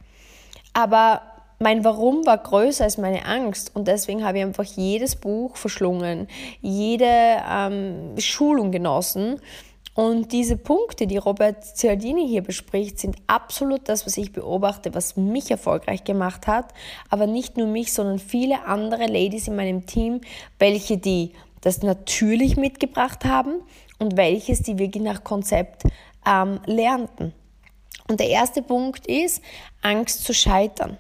Aber 0.73 1.23
mein 1.59 1.85
Warum 1.85 2.25
war 2.25 2.39
größer 2.39 2.85
als 2.85 2.97
meine 2.97 3.27
Angst 3.27 3.73
und 3.75 3.87
deswegen 3.87 4.25
habe 4.25 4.39
ich 4.39 4.45
einfach 4.45 4.65
jedes 4.65 5.17
Buch 5.17 5.57
verschlungen, 5.57 6.27
jede 6.63 7.07
ähm, 7.07 8.15
Schulung 8.19 8.71
genossen 8.71 9.41
und 9.95 10.33
diese 10.33 10.57
Punkte, 10.57 11.07
die 11.07 11.19
Robert 11.19 11.63
Cialdini 11.65 12.27
hier 12.27 12.43
bespricht, 12.43 12.99
sind 12.99 13.17
absolut 13.27 13.89
das, 13.89 14.07
was 14.07 14.17
ich 14.17 14.33
beobachte, 14.33 14.95
was 14.95 15.17
mich 15.17 15.51
erfolgreich 15.51 16.05
gemacht 16.05 16.47
hat. 16.47 16.73
Aber 17.11 17.27
nicht 17.27 17.57
nur 17.57 17.67
mich, 17.67 17.93
sondern 17.93 18.19
viele 18.19 18.65
andere 18.65 19.07
Ladies 19.07 19.49
in 19.49 19.57
meinem 19.57 19.87
Team, 19.87 20.21
welche 20.59 20.97
die 20.97 21.33
das 21.61 21.83
natürlich 21.83 22.57
mitgebracht 22.57 23.25
haben 23.25 23.57
und 23.99 24.17
welches 24.17 24.63
die 24.63 24.79
wirklich 24.79 25.03
nach 25.03 25.25
Konzept 25.25 25.83
ähm, 26.27 26.61
lernten. 26.65 27.35
Und 28.11 28.19
der 28.19 28.29
erste 28.29 28.61
Punkt 28.61 29.07
ist, 29.07 29.41
Angst 29.83 30.25
zu 30.25 30.35
scheitern. 30.35 30.99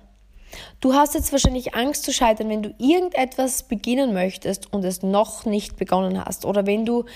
Du 0.78 0.94
hast 0.94 1.14
jetzt 1.14 1.32
wahrscheinlich 1.32 1.74
Angst 1.74 2.04
zu 2.04 2.12
scheitern, 2.12 2.48
wenn 2.48 2.62
du 2.62 2.72
irgendetwas 2.78 3.64
beginnen 3.64 4.12
möchtest 4.12 4.72
und 4.72 4.84
es 4.84 5.02
noch 5.02 5.44
nicht 5.44 5.76
begonnen 5.76 6.24
hast. 6.24 6.44
Oder 6.44 6.66
wenn 6.66 6.86
du 6.86 7.06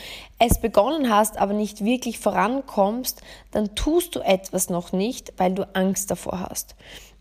es 0.41 0.61
begonnen 0.61 1.15
hast, 1.15 1.39
aber 1.39 1.53
nicht 1.53 1.85
wirklich 1.85 2.19
vorankommst, 2.19 3.23
dann 3.53 3.77
tust 3.77 4.17
du 4.17 4.21
etwas 4.21 4.69
noch 4.69 4.91
nicht, 4.91 5.33
weil 5.37 5.55
du 5.55 5.65
Angst 5.77 6.11
davor 6.11 6.41
hast. 6.41 6.75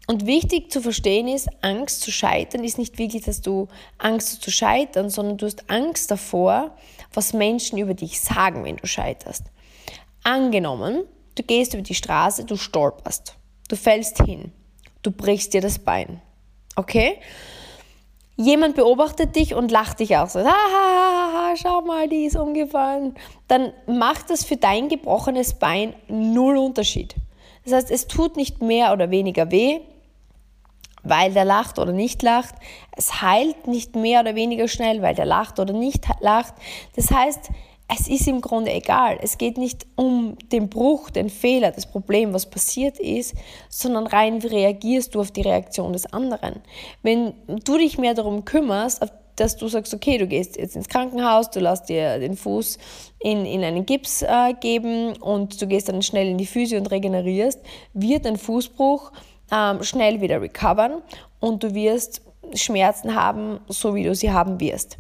Und 0.07 0.25
wichtig 0.25 0.71
zu 0.71 0.81
verstehen 0.81 1.27
ist, 1.27 1.49
Angst 1.61 2.01
zu 2.01 2.11
scheitern 2.11 2.63
ist 2.63 2.79
nicht 2.79 2.97
wirklich, 2.97 3.23
dass 3.23 3.41
du 3.41 3.67
Angst 3.99 4.29
hast 4.29 4.41
zu 4.41 4.49
scheitern, 4.49 5.11
sondern 5.11 5.37
du 5.37 5.45
hast 5.45 5.69
Angst 5.69 6.09
davor, 6.09 6.75
was 7.13 7.33
Menschen 7.33 7.77
über 7.77 7.93
dich 7.93 8.19
sagen, 8.19 8.63
wenn 8.63 8.77
du 8.77 8.87
scheiterst. 8.87 9.43
Angenommen, 10.23 11.03
du 11.35 11.43
gehst 11.43 11.73
über 11.73 11.83
die 11.83 11.95
Straße, 11.95 12.45
du 12.45 12.55
stolperst, 12.57 13.35
du 13.69 13.75
fällst 13.75 14.23
hin 14.23 14.51
du 15.03 15.11
brichst 15.11 15.53
dir 15.53 15.61
das 15.61 15.77
Bein. 15.77 16.21
Okay? 16.75 17.19
Jemand 18.35 18.75
beobachtet 18.75 19.35
dich 19.35 19.53
und 19.53 19.69
lacht 19.69 19.99
dich 19.99 20.17
auch 20.17 20.27
so. 20.27 20.39
Ha, 20.39 20.45
ha, 20.45 21.33
ha, 21.33 21.53
schau 21.55 21.81
mal, 21.81 22.09
die 22.09 22.25
ist 22.25 22.35
umgefallen. 22.35 23.13
Dann 23.47 23.73
macht 23.85 24.31
das 24.31 24.43
für 24.43 24.57
dein 24.57 24.89
gebrochenes 24.89 25.59
Bein 25.59 25.93
null 26.07 26.57
Unterschied. 26.57 27.15
Das 27.63 27.73
heißt, 27.73 27.91
es 27.91 28.07
tut 28.07 28.35
nicht 28.35 28.61
mehr 28.61 28.91
oder 28.91 29.11
weniger 29.11 29.51
weh, 29.51 29.81
weil 31.03 31.31
der 31.33 31.45
lacht 31.45 31.77
oder 31.77 31.91
nicht 31.91 32.23
lacht. 32.23 32.55
Es 32.93 33.21
heilt 33.21 33.67
nicht 33.67 33.95
mehr 33.95 34.21
oder 34.21 34.33
weniger 34.33 34.67
schnell, 34.67 35.01
weil 35.03 35.13
der 35.13 35.25
lacht 35.25 35.59
oder 35.59 35.73
nicht 35.73 36.07
lacht. 36.19 36.55
Das 36.95 37.11
heißt, 37.11 37.51
es 37.87 38.07
ist 38.07 38.27
im 38.27 38.41
Grunde 38.41 38.71
egal. 38.71 39.19
Es 39.21 39.37
geht 39.37 39.57
nicht 39.57 39.85
um 39.95 40.37
den 40.51 40.69
Bruch, 40.69 41.09
den 41.09 41.29
Fehler, 41.29 41.71
das 41.71 41.85
Problem, 41.85 42.33
was 42.33 42.49
passiert 42.49 42.99
ist, 42.99 43.35
sondern 43.69 44.07
rein, 44.07 44.41
wie 44.41 44.47
reagierst 44.47 45.13
du 45.15 45.21
auf 45.21 45.31
die 45.31 45.41
Reaktion 45.41 45.93
des 45.93 46.11
anderen. 46.11 46.61
Wenn 47.01 47.33
du 47.47 47.77
dich 47.77 47.97
mehr 47.97 48.13
darum 48.13 48.45
kümmerst, 48.45 49.01
dass 49.35 49.57
du 49.57 49.67
sagst, 49.67 49.93
okay, 49.93 50.17
du 50.17 50.27
gehst 50.27 50.57
jetzt 50.57 50.75
ins 50.75 50.87
Krankenhaus, 50.87 51.49
du 51.49 51.59
lässt 51.59 51.89
dir 51.89 52.19
den 52.19 52.35
Fuß 52.35 52.77
in, 53.19 53.45
in 53.45 53.63
einen 53.63 53.85
Gips 53.85 54.21
äh, 54.21 54.53
geben 54.59 55.15
und 55.17 55.61
du 55.61 55.67
gehst 55.67 55.89
dann 55.89 56.01
schnell 56.03 56.27
in 56.27 56.37
die 56.37 56.45
Physio 56.45 56.79
und 56.79 56.91
regenerierst, 56.91 57.59
wird 57.93 58.25
ein 58.27 58.37
Fußbruch 58.37 59.11
ähm, 59.51 59.83
schnell 59.83 60.21
wieder 60.21 60.41
recovern 60.41 61.01
und 61.39 61.63
du 61.63 61.73
wirst 61.73 62.21
Schmerzen 62.53 63.15
haben, 63.15 63.59
so 63.67 63.95
wie 63.95 64.03
du 64.03 64.13
sie 64.13 64.31
haben 64.31 64.59
wirst. 64.59 64.97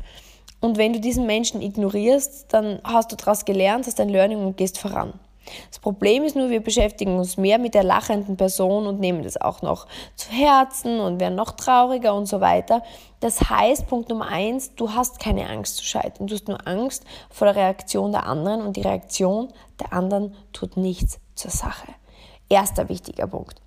Und 0.63 0.77
wenn 0.77 0.93
du 0.93 1.01
diesen 1.01 1.25
Menschen 1.25 1.61
ignorierst, 1.61 2.53
dann 2.53 2.79
hast 2.85 3.11
du 3.11 3.17
daraus 3.17 3.43
gelernt, 3.43 3.85
hast 3.85 3.99
ein 3.99 4.07
Learning 4.07 4.45
und 4.45 4.55
gehst 4.55 4.77
voran. 4.77 5.11
Das 5.69 5.79
Problem 5.79 6.23
ist 6.23 6.37
nur, 6.37 6.49
wir 6.51 6.63
beschäftigen 6.63 7.17
uns 7.17 7.35
mehr 7.35 7.59
mit 7.59 7.73
der 7.73 7.83
lachenden 7.83 8.37
Person 8.37 8.87
und 8.87 9.01
nehmen 9.01 9.23
das 9.23 9.35
auch 9.35 9.61
noch 9.61 9.87
zu 10.15 10.31
Herzen 10.31 11.01
und 11.01 11.19
werden 11.19 11.35
noch 11.35 11.51
trauriger 11.51 12.15
und 12.15 12.27
so 12.27 12.39
weiter. 12.39 12.81
Das 13.19 13.49
heißt, 13.49 13.87
Punkt 13.87 14.07
Nummer 14.07 14.29
eins, 14.29 14.73
du 14.75 14.93
hast 14.93 15.19
keine 15.19 15.49
Angst 15.49 15.75
zu 15.75 15.83
scheitern. 15.83 16.27
Du 16.27 16.33
hast 16.33 16.47
nur 16.47 16.65
Angst 16.65 17.03
vor 17.29 17.47
der 17.47 17.57
Reaktion 17.57 18.13
der 18.13 18.25
anderen 18.25 18.61
und 18.61 18.77
die 18.77 18.83
Reaktion 18.83 19.49
der 19.81 19.91
anderen 19.91 20.33
tut 20.53 20.77
nichts 20.77 21.19
zur 21.35 21.51
Sache. 21.51 21.89
Erster 22.47 22.87
wichtiger 22.87 23.27
Punkt. 23.27 23.61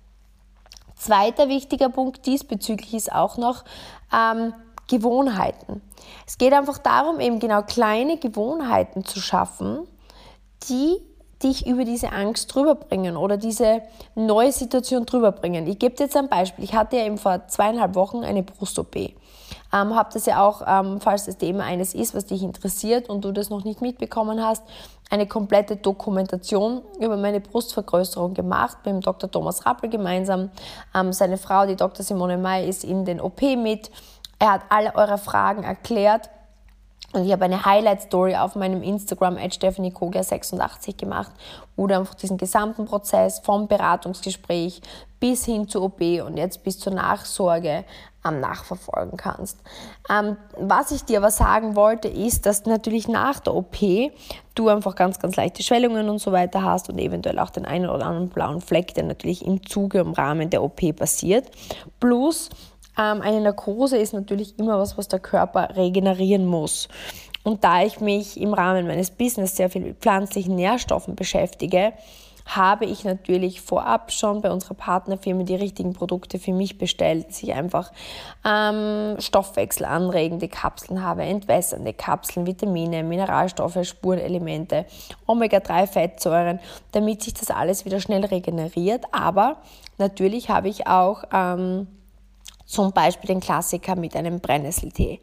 Zweiter 0.95 1.47
wichtiger 1.47 1.89
Punkt 1.89 2.25
diesbezüglich 2.25 2.95
ist 2.95 3.11
auch 3.11 3.37
noch, 3.37 3.65
ähm, 4.11 4.55
Gewohnheiten. 4.87 5.81
Es 6.25 6.37
geht 6.37 6.53
einfach 6.53 6.77
darum, 6.77 7.19
eben 7.19 7.39
genau 7.39 7.61
kleine 7.61 8.17
Gewohnheiten 8.17 9.03
zu 9.03 9.19
schaffen, 9.19 9.87
die 10.69 10.97
dich 11.43 11.67
über 11.67 11.85
diese 11.85 12.11
Angst 12.11 12.53
drüber 12.53 12.75
bringen 12.75 13.15
oder 13.15 13.37
diese 13.37 13.81
neue 14.15 14.51
Situation 14.51 15.05
drüber 15.05 15.31
bringen. 15.31 15.67
Ich 15.67 15.77
gebe 15.77 15.95
dir 15.95 16.05
jetzt 16.05 16.17
ein 16.17 16.29
Beispiel. 16.29 16.63
Ich 16.63 16.73
hatte 16.73 16.97
ja 16.97 17.05
eben 17.05 17.17
vor 17.17 17.47
zweieinhalb 17.47 17.95
Wochen 17.95 18.23
eine 18.23 18.43
Brust-OP. 18.43 18.95
Ähm, 19.73 19.95
habe 19.95 20.09
das 20.13 20.25
ja 20.25 20.45
auch, 20.45 20.61
ähm, 20.65 20.99
falls 20.99 21.25
das 21.25 21.37
Thema 21.37 21.65
eines 21.65 21.93
ist, 21.93 22.15
was 22.15 22.25
dich 22.25 22.41
interessiert 22.41 23.09
und 23.09 23.23
du 23.23 23.31
das 23.31 23.49
noch 23.49 23.63
nicht 23.65 23.81
mitbekommen 23.81 24.43
hast, 24.43 24.63
eine 25.09 25.27
komplette 25.27 25.77
Dokumentation 25.77 26.81
über 26.99 27.17
meine 27.17 27.39
Brustvergrößerung 27.39 28.33
gemacht 28.33 28.77
mit 28.85 28.95
dem 28.95 29.01
Dr. 29.01 29.29
Thomas 29.29 29.65
Rappel 29.65 29.89
gemeinsam. 29.89 30.49
Ähm, 30.95 31.13
seine 31.13 31.37
Frau, 31.37 31.65
die 31.65 31.75
Dr. 31.75 32.03
Simone 32.03 32.37
May, 32.37 32.67
ist 32.67 32.83
in 32.83 33.05
den 33.05 33.21
OP 33.21 33.41
mit. 33.41 33.91
Er 34.39 34.53
hat 34.53 34.61
alle 34.69 34.95
eure 34.95 35.17
Fragen 35.17 35.63
erklärt. 35.63 36.29
Und 37.13 37.25
ich 37.25 37.31
habe 37.31 37.45
eine 37.45 37.63
Highlight-Story 37.63 38.35
auf 38.35 38.55
meinem 38.55 38.83
Instagram, 38.83 39.37
Stephanie 39.49 39.93
86 39.93 40.97
gemacht, 40.97 41.31
wo 41.77 41.87
du 41.87 41.97
einfach 41.97 42.15
diesen 42.15 42.37
gesamten 42.37 42.85
Prozess 42.85 43.39
vom 43.39 43.67
Beratungsgespräch 43.67 44.81
bis 45.19 45.45
hin 45.45 45.69
zur 45.69 45.83
OP 45.83 46.01
und 46.01 46.37
jetzt 46.37 46.63
bis 46.63 46.79
zur 46.79 46.93
Nachsorge 46.93 47.85
ähm, 48.27 48.39
nachverfolgen 48.39 49.17
kannst. 49.17 49.57
Ähm, 50.09 50.37
was 50.57 50.91
ich 50.91 51.05
dir 51.05 51.19
aber 51.19 51.31
sagen 51.31 51.75
wollte, 51.75 52.07
ist, 52.07 52.45
dass 52.45 52.65
natürlich 52.65 53.07
nach 53.07 53.39
der 53.39 53.55
OP 53.55 53.77
du 54.55 54.67
einfach 54.69 54.95
ganz, 54.95 55.19
ganz 55.19 55.35
leichte 55.35 55.63
Schwellungen 55.63 56.09
und 56.09 56.19
so 56.19 56.31
weiter 56.31 56.61
hast 56.61 56.89
und 56.89 56.99
eventuell 56.99 57.39
auch 57.39 57.49
den 57.49 57.65
einen 57.65 57.89
oder 57.89 58.05
anderen 58.05 58.29
blauen 58.29 58.61
Fleck, 58.61 58.93
der 58.95 59.05
natürlich 59.05 59.45
im 59.45 59.65
Zuge, 59.65 59.99
im 59.99 60.11
Rahmen 60.11 60.49
der 60.49 60.63
OP 60.63 60.95
passiert. 60.95 61.49
Plus, 61.99 62.49
ähm, 62.97 63.21
eine 63.21 63.41
Narkose 63.41 63.97
ist 63.97 64.13
natürlich 64.13 64.57
immer 64.59 64.79
was, 64.79 64.97
was 64.97 65.07
der 65.07 65.19
Körper 65.19 65.75
regenerieren 65.75 66.45
muss. 66.45 66.87
Und 67.43 67.63
da 67.63 67.83
ich 67.83 68.01
mich 68.01 68.39
im 68.39 68.53
Rahmen 68.53 68.87
meines 68.87 69.11
Business 69.11 69.55
sehr 69.55 69.69
viel 69.69 69.81
mit 69.81 69.99
pflanzlichen 69.99 70.55
Nährstoffen 70.55 71.15
beschäftige, 71.15 71.93
habe 72.47 72.85
ich 72.85 73.03
natürlich 73.03 73.61
vorab 73.61 74.11
schon 74.11 74.41
bei 74.41 74.49
unserer 74.51 74.73
Partnerfirma 74.73 75.43
die 75.43 75.55
richtigen 75.55 75.93
Produkte 75.93 76.39
für 76.39 76.53
mich 76.53 76.77
bestellt, 76.77 77.29
dass 77.29 77.43
ich 77.43 77.53
einfach 77.53 77.91
ähm, 78.45 79.15
stoffwechselanregende 79.19 80.47
Kapseln 80.47 81.03
habe, 81.03 81.23
entwässernde 81.23 81.93
Kapseln, 81.93 82.47
Vitamine, 82.47 83.03
Mineralstoffe, 83.03 83.85
Spurenelemente, 83.85 84.85
Omega-3-Fettsäuren, 85.25 86.59
damit 86.93 87.21
sich 87.21 87.33
das 87.33 87.51
alles 87.51 87.85
wieder 87.85 87.99
schnell 87.99 88.23
regeneriert. 88.25 89.05
Aber 89.11 89.57
natürlich 89.97 90.49
habe 90.49 90.69
ich 90.69 90.87
auch 90.87 91.23
ähm, 91.33 91.87
zum 92.67 92.91
Beispiel 92.91 93.29
den 93.29 93.39
Klassiker 93.39 93.95
mit 93.95 94.15
einem 94.15 94.39
Brennnesseltee 94.39 95.19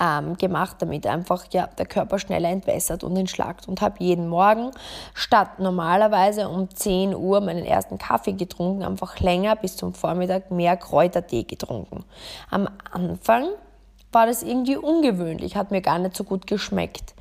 ähm, 0.00 0.36
gemacht, 0.36 0.76
damit 0.80 1.06
einfach 1.06 1.44
ja, 1.52 1.66
der 1.66 1.86
Körper 1.86 2.18
schneller 2.18 2.48
entwässert 2.48 3.04
und 3.04 3.16
entschlackt. 3.16 3.68
Und 3.68 3.80
habe 3.80 3.96
jeden 3.98 4.28
Morgen 4.28 4.70
statt 5.14 5.58
normalerweise 5.58 6.48
um 6.48 6.70
10 6.70 7.14
Uhr 7.14 7.40
meinen 7.40 7.64
ersten 7.64 7.98
Kaffee 7.98 8.32
getrunken, 8.32 8.82
einfach 8.82 9.18
länger 9.20 9.56
bis 9.56 9.76
zum 9.76 9.94
Vormittag 9.94 10.50
mehr 10.50 10.76
Kräutertee 10.76 11.44
getrunken. 11.44 12.04
Am 12.50 12.68
Anfang 12.90 13.48
war 14.12 14.26
das 14.26 14.42
irgendwie 14.42 14.76
ungewöhnlich, 14.76 15.56
hat 15.56 15.70
mir 15.70 15.82
gar 15.82 15.98
nicht 15.98 16.16
so 16.16 16.24
gut 16.24 16.46
geschmeckt. 16.46 17.14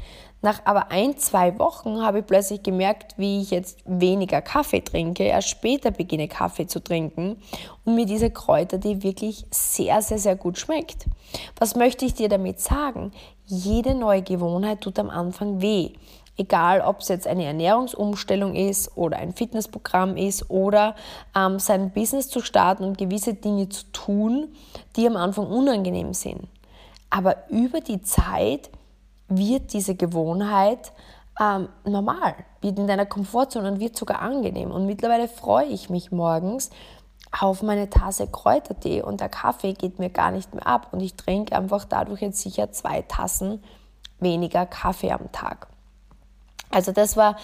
Nach 0.46 0.62
aber 0.66 0.92
ein, 0.92 1.18
zwei 1.18 1.58
Wochen 1.58 2.04
habe 2.04 2.20
ich 2.20 2.28
plötzlich 2.28 2.62
gemerkt, 2.62 3.16
wie 3.18 3.42
ich 3.42 3.50
jetzt 3.50 3.80
weniger 3.86 4.44
Kaffee 4.44 4.82
trinke, 4.82 5.24
erst 5.24 5.50
später 5.50 5.90
beginne 5.90 6.28
Kaffee 6.28 6.68
zu 6.68 6.84
trinken 6.84 7.38
und 7.84 7.96
mir 7.96 8.06
diese 8.06 8.30
Kräuter, 8.30 8.78
die 8.78 9.02
wirklich 9.02 9.48
sehr, 9.50 10.04
sehr, 10.04 10.20
sehr 10.20 10.36
gut 10.36 10.60
schmeckt. 10.60 11.08
Was 11.58 11.76
möchte 11.76 12.06
ich 12.06 12.14
dir 12.14 12.30
damit 12.30 12.60
sagen? 12.60 13.12
Jede 13.48 13.96
neue 13.96 14.22
Gewohnheit 14.22 14.82
tut 14.82 15.00
am 15.00 15.10
Anfang 15.10 15.64
weh. 15.64 15.94
Egal, 16.38 16.82
ob 16.82 17.00
es 17.00 17.08
jetzt 17.08 17.26
eine 17.26 17.46
Ernährungsumstellung 17.46 18.54
ist 18.54 18.96
oder 18.96 19.18
ein 19.18 19.34
Fitnessprogramm 19.34 20.16
ist 20.16 20.52
oder 20.52 20.96
ähm, 21.36 21.58
sein 21.58 21.90
Business 21.90 22.30
zu 22.30 22.42
starten 22.42 22.84
und 22.84 23.00
gewisse 23.00 23.34
Dinge 23.34 23.70
zu 23.70 23.86
tun, 23.94 24.50
die 24.96 25.08
am 25.08 25.16
Anfang 25.16 25.48
unangenehm 25.48 26.14
sind. 26.14 26.42
Aber 27.10 27.50
über 27.50 27.82
die 27.82 28.04
Zeit 28.04 28.70
wird 29.28 29.74
diese 29.74 29.96
Gewohnheit 29.96 30.92
ähm, 31.40 31.70
normal, 31.84 32.36
wird 32.62 32.80
in 32.80 32.88
deiner 32.88 33.06
Komfortzone 33.06 33.70
und 33.72 33.80
wird 33.80 33.98
sogar 33.98 34.22
angenehm. 34.22 34.72
Und 34.72 34.86
mittlerweile 34.86 35.28
freue 35.28 35.66
ich 35.66 35.90
mich 35.90 36.12
morgens 36.12 36.70
auf 37.32 37.62
meine 37.62 37.90
Tasse 37.90 38.28
Kräutertee 38.28 39.02
und 39.02 39.20
der 39.20 39.30
Kaffee 39.30 39.74
geht 39.74 40.00
mir 40.00 40.10
gar 40.10 40.32
nicht 40.32 40.54
mehr 40.54 40.66
ab 40.66 40.90
und 40.92 41.02
ich 41.02 41.16
trinke 41.16 41.56
einfach 41.56 41.86
dadurch 41.86 42.22
jetzt 42.22 42.42
sicher 42.42 42.72
zwei 42.72 43.02
Tassen 43.02 43.64
weniger 44.20 44.66
Kaffee 44.66 45.12
am 45.12 45.32
Tag. 45.32 45.68
Also 46.70 46.92
das 46.92 47.18
war 47.18 47.36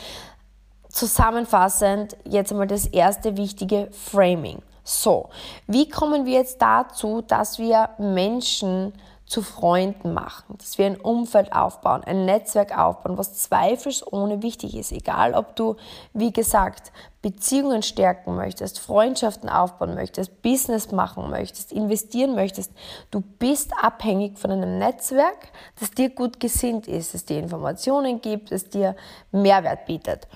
zusammenfassend 0.90 2.16
jetzt 2.26 2.52
einmal 2.52 2.68
das 2.68 2.86
erste 2.86 3.38
wichtige 3.38 3.90
Framing. 3.92 4.62
So, 4.84 5.30
wie 5.68 5.90
kommen 5.90 6.26
wir 6.26 6.34
jetzt 6.34 6.62
dazu, 6.62 7.22
dass 7.22 7.60
wir 7.60 7.90
Menschen 7.98 8.94
zu 9.32 9.42
Freunden 9.42 10.14
machen, 10.14 10.58
dass 10.58 10.78
wir 10.78 10.86
ein 10.86 11.00
Umfeld 11.00 11.54
aufbauen, 11.54 12.04
ein 12.04 12.26
Netzwerk 12.26 12.78
aufbauen, 12.78 13.18
was 13.18 13.34
zweifelsohne 13.36 14.44
wichtig 14.44 14.76
ist. 14.76 14.92
Egal, 14.92 15.36
ob 15.36 15.56
du, 15.56 15.78
wie 16.12 16.34
gesagt, 16.34 16.92
Beziehungen 17.22 17.82
stärken 17.82 18.36
möchtest, 18.36 18.80
Freundschaften 18.80 19.48
aufbauen 19.48 19.96
möchtest, 19.96 20.42
Business 20.42 20.92
machen 20.92 21.30
möchtest, 21.30 21.72
investieren 21.72 22.36
möchtest, 22.36 22.74
du 23.10 23.22
bist 23.22 23.72
abhängig 23.82 24.38
von 24.38 24.52
einem 24.52 24.80
Netzwerk, 24.80 25.54
das 25.80 25.92
dir 25.92 26.10
gut 26.10 26.42
gesinnt 26.42 26.90
ist, 26.90 27.14
das 27.14 27.24
dir 27.24 27.40
Informationen 27.40 28.20
gibt, 28.20 28.52
das 28.52 28.68
dir 28.68 28.98
Mehrwert 29.32 29.86
bietet. 29.86 30.28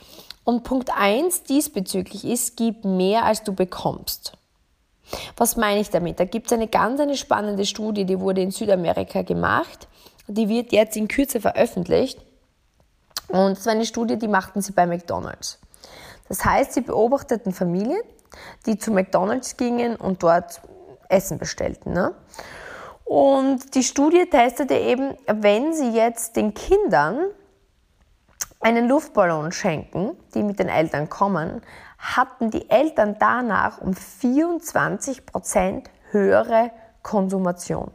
Und 0.46 0.64
Punkt 0.64 0.90
1 0.98 1.44
diesbezüglich 1.44 2.24
ist, 2.24 2.56
gib 2.56 2.86
mehr, 2.86 3.26
als 3.26 3.44
du 3.44 3.52
bekommst. 3.52 4.38
Was 5.38 5.58
meine 5.58 5.82
ich 5.82 5.90
damit? 5.90 6.20
Da 6.20 6.26
gibt 6.26 6.48
es 6.48 6.54
eine 6.54 6.68
ganz 6.68 7.00
eine 7.00 7.18
spannende 7.18 7.66
Studie, 7.66 8.06
die 8.06 8.20
wurde 8.20 8.42
in 8.42 8.52
Südamerika 8.52 9.22
gemacht. 9.22 9.88
Die 10.28 10.48
wird 10.50 10.72
jetzt 10.72 10.96
in 10.96 11.08
Kürze 11.08 11.42
veröffentlicht. 11.42 12.20
Und 13.28 13.58
es 13.58 13.66
war 13.66 13.74
eine 13.74 13.86
Studie, 13.86 14.18
die 14.18 14.28
machten 14.28 14.62
sie 14.62 14.72
bei 14.72 14.86
McDonald's. 14.86 15.60
Das 16.30 16.44
heißt, 16.44 16.74
sie 16.74 16.82
beobachteten 16.82 17.52
Familien, 17.52 18.02
die 18.66 18.78
zu 18.78 18.92
McDonald's 18.92 19.58
gingen 19.58 19.96
und 19.96 20.24
dort 20.24 20.62
Essen 21.10 21.38
bestellten. 21.38 21.94
Ne? 21.94 22.16
Und 23.04 23.76
die 23.76 23.84
Studie 23.84 24.26
testete 24.30 24.76
eben, 24.76 25.16
wenn 25.28 25.74
sie 25.74 25.90
jetzt 25.90 26.36
den 26.36 26.54
Kindern 26.54 27.28
einen 28.60 28.88
Luftballon 28.88 29.52
schenken, 29.52 30.18
die 30.34 30.42
mit 30.42 30.60
den 30.60 30.70
Eltern 30.70 31.08
kommen, 31.08 31.62
hatten 32.06 32.52
die 32.52 32.70
Eltern 32.70 33.16
danach 33.20 33.80
um 33.82 33.94
24 33.94 35.26
Prozent 35.26 35.90
höhere 36.12 36.72
Konsumation. 37.02 37.92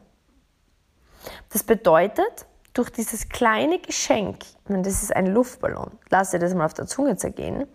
Das 1.53 1.63
bedeutet, 1.63 2.47
durch 2.73 2.91
dieses 2.91 3.29
kleine 3.29 3.79
Geschenk, 3.79 4.45
meine, 4.69 4.83
das 4.83 5.03
ist 5.03 5.15
ein 5.15 5.27
Luftballon, 5.27 5.91
lass 6.09 6.31
dir 6.31 6.39
das 6.39 6.55
mal 6.55 6.65
auf 6.65 6.75
der 6.75 6.87
Zunge 6.87 7.17
zergehen, 7.17 7.67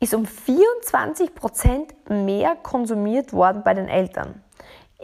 ist 0.00 0.14
um 0.14 0.26
24 0.26 1.34
Prozent 1.34 1.94
mehr 2.08 2.56
konsumiert 2.56 3.32
worden 3.32 3.62
bei 3.64 3.74
den 3.74 3.88
Eltern. 3.88 4.42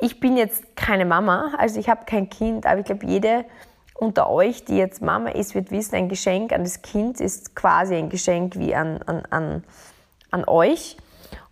Ich 0.00 0.20
bin 0.20 0.36
jetzt 0.36 0.76
keine 0.76 1.04
Mama, 1.04 1.54
also 1.58 1.78
ich 1.80 1.88
habe 1.88 2.04
kein 2.04 2.28
Kind, 2.28 2.66
aber 2.66 2.80
ich 2.80 2.86
glaube, 2.86 3.06
jede 3.06 3.44
unter 3.94 4.30
euch, 4.30 4.64
die 4.64 4.76
jetzt 4.76 5.02
Mama 5.02 5.30
ist, 5.30 5.54
wird 5.54 5.70
wissen, 5.70 5.96
ein 5.96 6.08
Geschenk 6.08 6.52
an 6.52 6.62
das 6.62 6.82
Kind 6.82 7.20
ist 7.20 7.56
quasi 7.56 7.96
ein 7.96 8.10
Geschenk 8.10 8.56
wie 8.56 8.74
an, 8.74 9.02
an, 9.02 9.24
an 9.30 9.64
an 10.30 10.44
euch. 10.46 10.96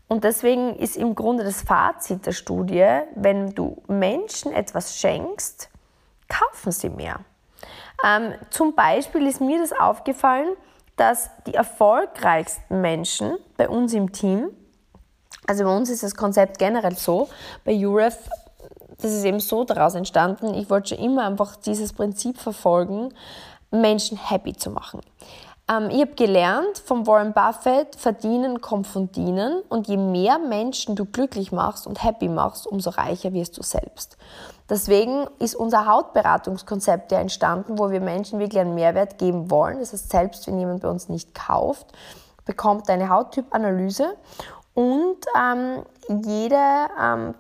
Und 0.08 0.24
deswegen 0.24 0.76
ist 0.76 0.96
im 0.96 1.14
Grunde 1.14 1.44
das 1.44 1.62
Fazit 1.62 2.26
der 2.26 2.32
Studie, 2.32 2.86
wenn 3.14 3.54
du 3.54 3.82
Menschen 3.88 4.52
etwas 4.52 4.96
schenkst, 4.98 5.68
kaufen 6.28 6.72
sie 6.72 6.90
mehr. 6.90 7.20
Ähm, 8.04 8.34
zum 8.50 8.74
Beispiel 8.74 9.26
ist 9.26 9.40
mir 9.40 9.58
das 9.60 9.72
aufgefallen, 9.72 10.50
dass 10.96 11.30
die 11.46 11.54
erfolgreichsten 11.54 12.80
Menschen 12.80 13.36
bei 13.56 13.68
uns 13.68 13.92
im 13.92 14.12
Team, 14.12 14.50
also 15.46 15.64
bei 15.64 15.76
uns 15.76 15.90
ist 15.90 16.02
das 16.02 16.14
Konzept 16.14 16.58
generell 16.58 16.96
so, 16.96 17.28
bei 17.64 17.74
UREF, 17.74 18.16
das 18.98 19.12
ist 19.12 19.24
eben 19.24 19.40
so 19.40 19.64
daraus 19.64 19.94
entstanden, 19.94 20.54
ich 20.54 20.70
wollte 20.70 20.94
schon 20.94 21.04
immer 21.04 21.26
einfach 21.26 21.56
dieses 21.56 21.92
Prinzip 21.92 22.38
verfolgen, 22.38 23.12
Menschen 23.70 24.16
happy 24.16 24.54
zu 24.54 24.70
machen. 24.70 25.00
Ähm, 25.68 25.90
ich 25.90 26.00
habe 26.00 26.14
gelernt 26.14 26.78
vom 26.84 27.06
Warren 27.06 27.32
Buffett, 27.32 27.96
verdienen 27.96 28.60
kommt 28.60 28.86
von 28.86 29.10
dienen 29.10 29.62
und 29.68 29.88
je 29.88 29.96
mehr 29.96 30.38
Menschen 30.38 30.94
du 30.94 31.04
glücklich 31.04 31.52
machst 31.52 31.86
und 31.86 32.02
happy 32.02 32.28
machst, 32.28 32.66
umso 32.66 32.90
reicher 32.90 33.32
wirst 33.32 33.58
du 33.58 33.62
selbst. 33.62 34.16
Deswegen 34.68 35.26
ist 35.38 35.54
unser 35.54 35.86
Hautberatungskonzept 35.86 37.12
ja 37.12 37.18
entstanden, 37.18 37.78
wo 37.78 37.90
wir 37.90 38.00
Menschen 38.00 38.38
wirklich 38.38 38.60
einen 38.60 38.74
Mehrwert 38.74 39.18
geben 39.18 39.50
wollen. 39.50 39.78
Das 39.78 39.92
heißt, 39.92 40.10
selbst 40.10 40.46
wenn 40.46 40.58
jemand 40.58 40.82
bei 40.82 40.88
uns 40.88 41.08
nicht 41.08 41.34
kauft, 41.34 41.86
bekommt 42.44 42.88
eine 42.88 43.08
Hauttypanalyse 43.08 44.16
und 44.74 45.18
ähm, 45.40 45.82
jede 46.08 46.60
ähm, 47.00 47.34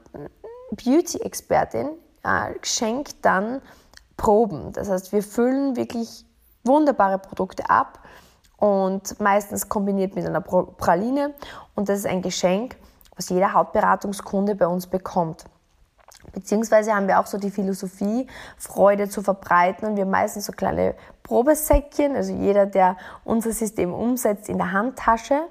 Beauty-Expertin 0.72 1.90
äh, 2.22 2.54
schenkt 2.62 3.24
dann 3.24 3.60
Proben. 4.16 4.72
Das 4.72 4.88
heißt, 4.88 5.12
wir 5.12 5.22
füllen 5.22 5.76
wirklich 5.76 6.24
wunderbare 6.66 7.18
Produkte 7.18 7.68
ab 7.68 8.00
und 8.56 9.20
meistens 9.20 9.68
kombiniert 9.68 10.14
mit 10.14 10.26
einer 10.26 10.40
Praline. 10.40 11.34
Und 11.74 11.88
das 11.88 12.00
ist 12.00 12.06
ein 12.06 12.22
Geschenk, 12.22 12.76
was 13.14 13.28
jeder 13.28 13.52
Hautberatungskunde 13.52 14.54
bei 14.54 14.66
uns 14.66 14.86
bekommt. 14.86 15.44
Beziehungsweise 16.32 16.94
haben 16.94 17.06
wir 17.06 17.20
auch 17.20 17.26
so 17.26 17.38
die 17.38 17.50
Philosophie, 17.50 18.26
Freude 18.56 19.08
zu 19.08 19.22
verbreiten 19.22 19.88
und 19.88 19.96
wir 19.96 20.06
meistens 20.06 20.46
so 20.46 20.52
kleine 20.52 20.94
Probesäckchen, 21.22 22.16
also 22.16 22.32
jeder, 22.32 22.66
der 22.66 22.96
unser 23.24 23.52
System 23.52 23.92
umsetzt, 23.94 24.48
in 24.48 24.58
der 24.58 24.72
Handtasche. 24.72 25.42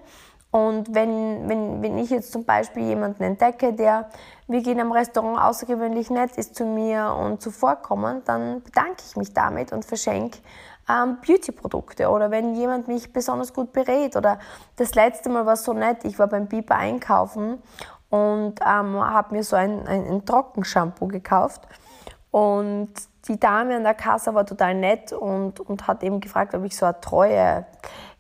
Und 0.52 0.94
wenn, 0.94 1.50
wenn, 1.50 1.82
wenn 1.82 1.98
ich 1.98 2.10
jetzt 2.10 2.32
zum 2.32 2.46
Beispiel 2.46 2.84
jemanden 2.84 3.24
entdecke, 3.24 3.74
der 3.74 4.10
wir 4.48 4.62
gehen 4.62 4.80
am 4.80 4.92
Restaurant 4.92 5.42
außergewöhnlich 5.42 6.10
nett 6.10 6.38
ist 6.38 6.56
zu 6.56 6.66
mir 6.66 7.14
und 7.20 7.42
zuvorkommend, 7.42 8.30
dann 8.30 8.62
bedanke 8.62 9.04
ich 9.06 9.18
mich 9.18 9.34
damit 9.34 9.74
und 9.74 9.84
verschenke 9.84 10.38
ähm, 10.90 11.18
Beauty-Produkte 11.26 12.10
oder 12.10 12.32
wenn 12.32 12.56
jemand 12.56 12.88
mich 12.88 13.12
besonders 13.12 13.54
gut 13.54 13.74
berät 13.74 14.16
oder 14.16 14.40
das 14.76 14.96
letzte 14.96 15.30
Mal 15.30 15.46
war 15.46 15.56
so 15.56 15.74
nett, 15.74 16.04
ich 16.04 16.20
war 16.20 16.28
beim 16.28 16.48
Biber 16.48 16.76
einkaufen 16.76 17.62
und 18.10 18.60
ähm, 18.62 19.00
habe 19.00 19.36
mir 19.36 19.44
so 19.44 19.56
ein, 19.56 19.88
ein, 19.88 20.08
ein 20.08 20.26
Trockenshampoo 20.26 21.08
gekauft 21.08 21.62
und 22.32 22.90
die 23.28 23.40
Dame 23.40 23.78
an 23.78 23.84
der 23.84 23.94
Kasse 23.94 24.34
war 24.34 24.46
total 24.46 24.76
nett 24.76 25.12
und, 25.12 25.60
und 25.60 25.88
hat 25.88 26.04
eben 26.04 26.20
gefragt, 26.20 26.54
ob 26.54 26.64
ich 26.64 26.78
so 26.78 26.86
eine 26.86 27.00
treue 27.02 27.66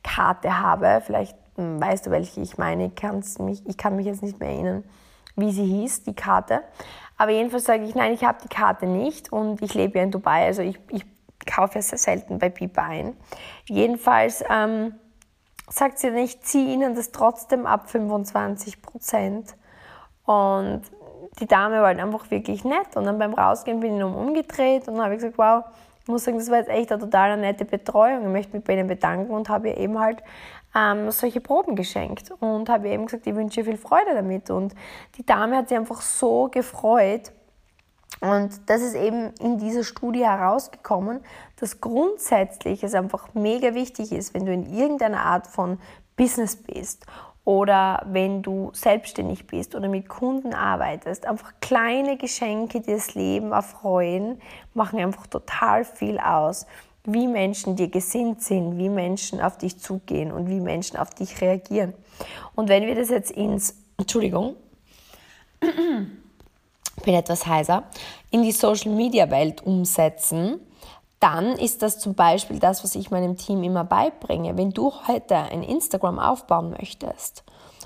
Karte 0.03 0.59
habe. 0.59 1.01
Vielleicht 1.05 1.37
hm, 1.55 1.81
weißt 1.81 2.07
du, 2.07 2.11
welche 2.11 2.41
ich 2.41 2.57
meine. 2.57 2.85
Ich, 2.85 3.39
mich, 3.39 3.65
ich 3.65 3.77
kann 3.77 3.95
mich 3.95 4.05
jetzt 4.05 4.23
nicht 4.23 4.39
mehr 4.39 4.49
erinnern, 4.49 4.83
wie 5.35 5.51
sie 5.51 5.65
hieß, 5.65 6.03
die 6.03 6.15
Karte. 6.15 6.61
Aber 7.17 7.31
jedenfalls 7.31 7.65
sage 7.65 7.83
ich, 7.83 7.95
nein, 7.95 8.13
ich 8.13 8.23
habe 8.23 8.37
die 8.43 8.49
Karte 8.49 8.87
nicht 8.87 9.31
und 9.31 9.61
ich 9.61 9.73
lebe 9.73 9.97
ja 9.97 10.03
in 10.03 10.11
Dubai. 10.11 10.45
Also 10.45 10.61
ich, 10.61 10.79
ich 10.89 11.05
kaufe 11.45 11.81
sehr 11.81 11.97
selten 11.97 12.39
bei 12.39 12.49
Biber 12.49 12.83
ein. 12.83 13.15
Jedenfalls 13.67 14.43
ähm, 14.49 14.95
sagt 15.69 15.99
sie 15.99 16.07
dann, 16.07 16.17
ich 16.17 16.41
ziehe 16.41 16.73
Ihnen 16.73 16.95
das 16.95 17.11
trotzdem 17.11 17.65
ab 17.65 17.89
25 17.89 18.81
Prozent. 18.81 19.55
Und 20.25 20.81
die 21.39 21.47
Dame 21.47 21.77
war 21.77 21.87
halt 21.87 21.99
einfach 21.99 22.29
wirklich 22.31 22.63
nett. 22.63 22.95
Und 22.95 23.05
dann 23.05 23.19
beim 23.19 23.33
Rausgehen 23.33 23.79
bin 23.79 23.95
ich 23.95 23.99
noch 23.99 24.15
umgedreht 24.15 24.87
und 24.87 25.01
habe 25.01 25.15
gesagt, 25.15 25.37
wow, 25.37 25.63
ich 26.01 26.07
muss 26.07 26.23
sagen, 26.23 26.37
das 26.37 26.49
war 26.49 26.57
jetzt 26.57 26.69
echt 26.69 26.91
eine 26.91 27.01
total 27.01 27.35
nette 27.37 27.65
Betreuung. 27.65 28.21
Ich 28.23 28.31
möchte 28.31 28.55
mich 28.55 28.63
bei 28.63 28.73
Ihnen 28.73 28.87
bedanken 28.87 29.33
und 29.33 29.49
habe 29.49 29.69
ihr 29.69 29.77
eben 29.77 29.99
halt 29.99 30.21
ähm, 30.75 31.09
solche 31.09 31.41
Proben 31.41 31.75
geschenkt 31.75 32.31
und 32.39 32.69
habe 32.69 32.87
ihr 32.87 32.93
eben 32.93 33.05
gesagt, 33.05 33.25
ich 33.25 33.33
wünsche 33.33 33.61
ihr 33.61 33.65
viel 33.65 33.77
Freude 33.77 34.13
damit. 34.13 34.49
Und 34.51 34.75
die 35.17 35.25
Dame 35.25 35.57
hat 35.57 35.69
sich 35.69 35.77
einfach 35.77 36.01
so 36.01 36.47
gefreut, 36.49 37.31
und 38.25 38.69
das 38.69 38.81
ist 38.81 38.95
eben 38.95 39.33
in 39.39 39.59
dieser 39.59 39.83
Studie 39.83 40.25
herausgekommen, 40.25 41.21
dass 41.59 41.79
grundsätzlich 41.79 42.83
es 42.83 42.93
einfach 42.93 43.33
mega 43.33 43.73
wichtig 43.73 44.11
ist, 44.11 44.33
wenn 44.33 44.45
du 44.45 44.53
in 44.53 44.73
irgendeiner 44.73 45.21
Art 45.21 45.47
von 45.47 45.79
Business 46.15 46.55
bist 46.55 47.05
oder 47.43 48.03
wenn 48.09 48.41
du 48.41 48.71
selbstständig 48.73 49.45
bist 49.45 49.75
oder 49.75 49.87
mit 49.87 50.09
Kunden 50.09 50.53
arbeitest, 50.53 51.27
einfach 51.27 51.53
kleine 51.61 52.17
Geschenke, 52.17 52.81
die 52.81 52.93
das 52.93 53.13
Leben 53.13 53.51
erfreuen, 53.51 54.41
machen 54.73 54.99
einfach 54.99 55.27
total 55.27 55.85
viel 55.85 56.17
aus. 56.19 56.65
wie 57.07 57.27
Menschen 57.27 57.75
dir 57.75 57.89
gesinnt 57.89 58.41
sind, 58.41 58.77
wie 58.77 58.89
Menschen 58.89 59.39
auf 59.39 59.57
dich 59.57 59.77
zugehen 59.77 60.31
und 60.31 60.49
wie 60.49 60.59
Menschen 60.59 60.97
auf 60.97 61.11
dich 61.11 61.39
reagieren. 61.41 61.93
Und 62.55 62.67
wenn 62.69 62.87
wir 62.87 62.95
das 62.95 63.09
jetzt 63.09 63.31
ins, 63.31 63.75
Entschuldigung, 63.97 64.55
bin 67.03 67.15
etwas 67.15 67.45
heiser, 67.45 67.83
in 68.31 68.43
die 68.43 68.51
Social-Media-Welt 68.51 69.65
umsetzen, 69.65 70.59
dann 71.19 71.53
ist 71.53 71.81
das 71.81 71.99
zum 71.99 72.13
Beispiel 72.13 72.59
das, 72.59 72.83
was 72.83 72.95
ich 72.95 73.09
meinem 73.09 73.37
Team 73.37 73.63
immer 73.63 73.83
beibringe. 73.83 74.57
Wenn 74.57 74.71
du 74.71 74.93
heute 75.07 75.35
ein 75.35 75.63
Instagram 75.63 76.19
aufbauen 76.19 76.71
möchtest, 76.71 77.43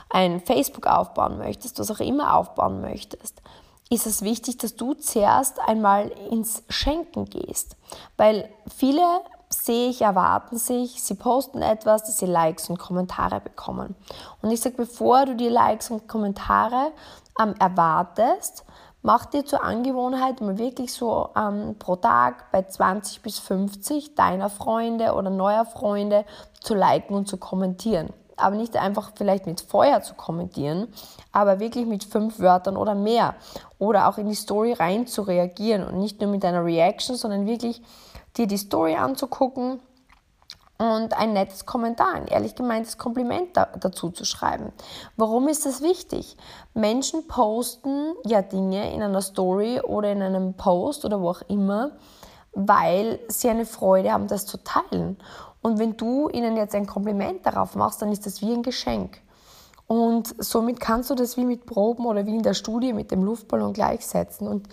ein 0.10 0.42
Facebook 0.42 0.88
aufbauen 0.88 1.38
möchtest, 1.38 1.80
was 1.80 1.92
auch 1.92 2.00
immer 2.00 2.36
aufbauen 2.36 2.82
möchtest, 2.82 3.42
ist 3.90 4.06
es 4.06 4.22
wichtig, 4.22 4.58
dass 4.58 4.76
du 4.76 4.94
zuerst 4.94 5.60
einmal 5.60 6.12
ins 6.32 6.64
Schenken 6.70 7.26
gehst. 7.26 7.76
Weil 8.18 8.50
viele 8.76 9.04
sehe 9.50 9.90
ich, 9.90 10.02
erwarten 10.02 10.58
sich, 10.58 11.02
sie 11.02 11.16
posten 11.16 11.62
etwas, 11.62 12.04
dass 12.04 12.20
sie 12.20 12.28
Likes 12.28 12.70
und 12.70 12.78
Kommentare 12.78 13.42
bekommen. 13.42 13.96
Und 14.42 14.52
ich 14.52 14.62
sage, 14.62 14.76
bevor 14.76 15.26
du 15.26 15.36
die 15.36 15.50
Likes 15.50 15.90
und 15.90 16.08
Kommentare 16.08 16.92
ähm, 17.40 17.56
erwartest, 17.60 18.64
mach 19.02 19.26
dir 19.26 19.46
zur 19.46 19.64
Angewohnheit, 19.64 20.42
mal 20.42 20.58
wirklich 20.58 20.94
so 20.94 21.30
ähm, 21.36 21.76
pro 21.80 21.96
Tag 21.96 22.52
bei 22.52 22.64
20 22.64 23.22
bis 23.22 23.40
50 23.40 24.16
deiner 24.16 24.50
Freunde 24.50 25.14
oder 25.14 25.30
neuer 25.30 25.66
Freunde 25.66 26.26
zu 26.62 26.76
liken 26.76 27.16
und 27.16 27.28
zu 27.28 27.38
kommentieren 27.38 28.14
aber 28.40 28.56
nicht 28.56 28.76
einfach 28.78 29.12
vielleicht 29.16 29.46
mit 29.46 29.62
Feuer 29.62 30.02
zu 30.02 30.14
kommentieren, 30.14 30.88
aber 31.32 31.60
wirklich 31.60 31.86
mit 31.86 32.04
fünf 32.04 32.40
Wörtern 32.40 32.78
oder 32.78 32.96
mehr. 32.96 33.36
Oder 33.78 34.08
auch 34.08 34.18
in 34.18 34.28
die 34.28 34.36
Story 34.36 34.74
rein 34.74 35.08
zu 35.08 35.22
reagieren 35.22 35.84
und 35.86 35.98
nicht 36.00 36.22
nur 36.22 36.30
mit 36.30 36.44
einer 36.46 36.64
Reaction, 36.64 37.16
sondern 37.16 37.46
wirklich 37.46 37.82
dir 38.38 38.48
die 38.48 38.58
Story 38.58 38.96
anzugucken 38.96 39.80
und 40.80 41.14
ein 41.18 41.34
nettes 41.34 41.66
Kommentar, 41.66 42.14
ein 42.14 42.28
ehrlich 42.28 42.56
gemeintes 42.56 42.98
Kompliment 42.98 43.56
da, 43.56 43.66
dazu 43.66 44.12
zu 44.12 44.24
schreiben. 44.24 44.72
Warum 45.18 45.50
ist 45.50 45.66
das 45.66 45.82
wichtig? 45.82 46.38
Menschen 46.74 47.28
posten 47.28 48.14
ja 48.26 48.42
Dinge 48.42 48.94
in 48.94 49.04
einer 49.04 49.22
Story 49.22 49.82
oder 49.82 50.12
in 50.12 50.22
einem 50.22 50.54
Post 50.54 51.04
oder 51.04 51.20
wo 51.20 51.32
auch 51.32 51.42
immer, 51.50 51.92
weil 52.54 53.20
sie 53.28 53.50
eine 53.50 53.66
Freude 53.66 54.14
haben, 54.14 54.28
das 54.28 54.46
zu 54.46 54.58
teilen. 54.64 55.18
Und 55.62 55.80
wenn 55.80 55.98
du 55.98 56.30
ihnen 56.30 56.56
jetzt 56.56 56.74
ein 56.74 56.88
Kompliment 56.88 57.46
darauf 57.46 57.76
machst, 57.76 58.02
dann 58.02 58.14
ist 58.14 58.26
das 58.26 58.42
wie 58.42 58.54
ein 58.54 58.64
Geschenk. 58.64 59.22
Und 59.86 60.34
somit 60.42 60.80
kannst 60.80 61.10
du 61.10 61.16
das 61.16 61.36
wie 61.36 61.46
mit 61.46 61.66
Proben 61.66 62.06
oder 62.06 62.26
wie 62.26 62.36
in 62.36 62.44
der 62.44 62.54
Studie 62.54 62.94
mit 62.94 63.12
dem 63.12 63.24
Luftballon 63.24 63.74
gleichsetzen. 63.74 64.48
Und 64.48 64.70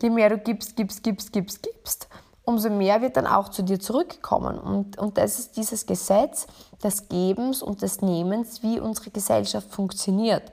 je 0.00 0.08
mehr 0.08 0.30
du 0.30 0.38
gibst, 0.38 0.74
gibst, 0.76 1.02
gibst, 1.02 1.32
gibst, 1.32 1.62
gibst, 1.62 2.08
umso 2.50 2.68
mehr 2.68 3.00
wird 3.00 3.16
dann 3.16 3.26
auch 3.26 3.48
zu 3.48 3.62
dir 3.62 3.80
zurückkommen. 3.80 4.58
Und, 4.58 4.98
und 4.98 5.16
das 5.16 5.38
ist 5.38 5.56
dieses 5.56 5.86
Gesetz 5.86 6.46
des 6.82 7.08
Gebens 7.08 7.62
und 7.62 7.80
des 7.80 8.02
Nehmens, 8.02 8.62
wie 8.62 8.80
unsere 8.80 9.10
Gesellschaft 9.10 9.70
funktioniert. 9.70 10.52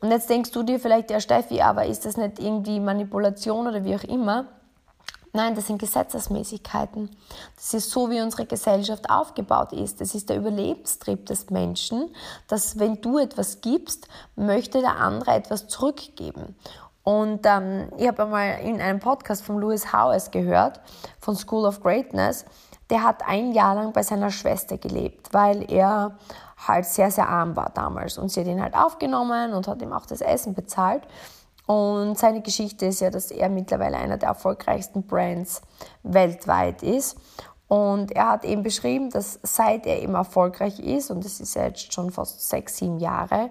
Und 0.00 0.10
jetzt 0.10 0.30
denkst 0.30 0.52
du 0.52 0.62
dir 0.62 0.80
vielleicht, 0.80 1.10
ja 1.10 1.20
Steffi, 1.20 1.60
aber 1.60 1.84
ist 1.84 2.06
das 2.06 2.16
nicht 2.16 2.38
irgendwie 2.38 2.80
Manipulation 2.80 3.66
oder 3.66 3.84
wie 3.84 3.94
auch 3.94 4.04
immer? 4.04 4.46
Nein, 5.32 5.54
das 5.54 5.68
sind 5.68 5.78
Gesetzesmäßigkeiten. 5.78 7.08
Das 7.54 7.74
ist 7.74 7.90
so, 7.90 8.10
wie 8.10 8.20
unsere 8.20 8.46
Gesellschaft 8.46 9.08
aufgebaut 9.10 9.72
ist. 9.72 10.00
Das 10.00 10.14
ist 10.14 10.28
der 10.28 10.36
Überlebenstrieb 10.36 11.26
des 11.26 11.50
Menschen, 11.50 12.10
dass 12.48 12.78
wenn 12.80 13.00
du 13.00 13.18
etwas 13.18 13.60
gibst, 13.60 14.08
möchte 14.34 14.80
der 14.80 14.96
andere 14.96 15.32
etwas 15.32 15.68
zurückgeben. 15.68 16.56
Und 17.02 17.46
ähm, 17.46 17.88
ich 17.96 18.06
habe 18.06 18.24
einmal 18.24 18.60
in 18.60 18.80
einem 18.80 19.00
Podcast 19.00 19.42
von 19.42 19.60
Lewis 19.60 19.92
Howes 19.92 20.30
gehört, 20.30 20.80
von 21.18 21.34
School 21.34 21.66
of 21.66 21.82
Greatness, 21.82 22.44
der 22.90 23.04
hat 23.04 23.22
ein 23.26 23.52
Jahr 23.52 23.74
lang 23.74 23.92
bei 23.92 24.02
seiner 24.02 24.30
Schwester 24.30 24.76
gelebt, 24.76 25.32
weil 25.32 25.70
er 25.70 26.18
halt 26.66 26.84
sehr, 26.84 27.10
sehr 27.10 27.28
arm 27.28 27.56
war 27.56 27.70
damals. 27.72 28.18
Und 28.18 28.30
sie 28.30 28.40
hat 28.40 28.46
ihn 28.46 28.62
halt 28.62 28.74
aufgenommen 28.74 29.54
und 29.54 29.68
hat 29.68 29.80
ihm 29.80 29.92
auch 29.92 30.06
das 30.06 30.20
Essen 30.20 30.54
bezahlt. 30.54 31.02
Und 31.66 32.18
seine 32.18 32.42
Geschichte 32.42 32.86
ist 32.86 33.00
ja, 33.00 33.10
dass 33.10 33.30
er 33.30 33.48
mittlerweile 33.48 33.96
einer 33.96 34.16
der 34.16 34.30
erfolgreichsten 34.30 35.04
Brands 35.06 35.62
weltweit 36.02 36.82
ist. 36.82 37.16
Und 37.68 38.10
er 38.10 38.30
hat 38.30 38.44
eben 38.44 38.64
beschrieben, 38.64 39.10
dass 39.10 39.38
seit 39.44 39.86
er 39.86 40.02
eben 40.02 40.16
erfolgreich 40.16 40.80
ist, 40.80 41.12
und 41.12 41.24
das 41.24 41.38
ist 41.38 41.54
ja 41.54 41.66
jetzt 41.66 41.92
schon 41.92 42.10
fast 42.10 42.48
sechs, 42.48 42.78
sieben 42.78 42.98
Jahre, 42.98 43.50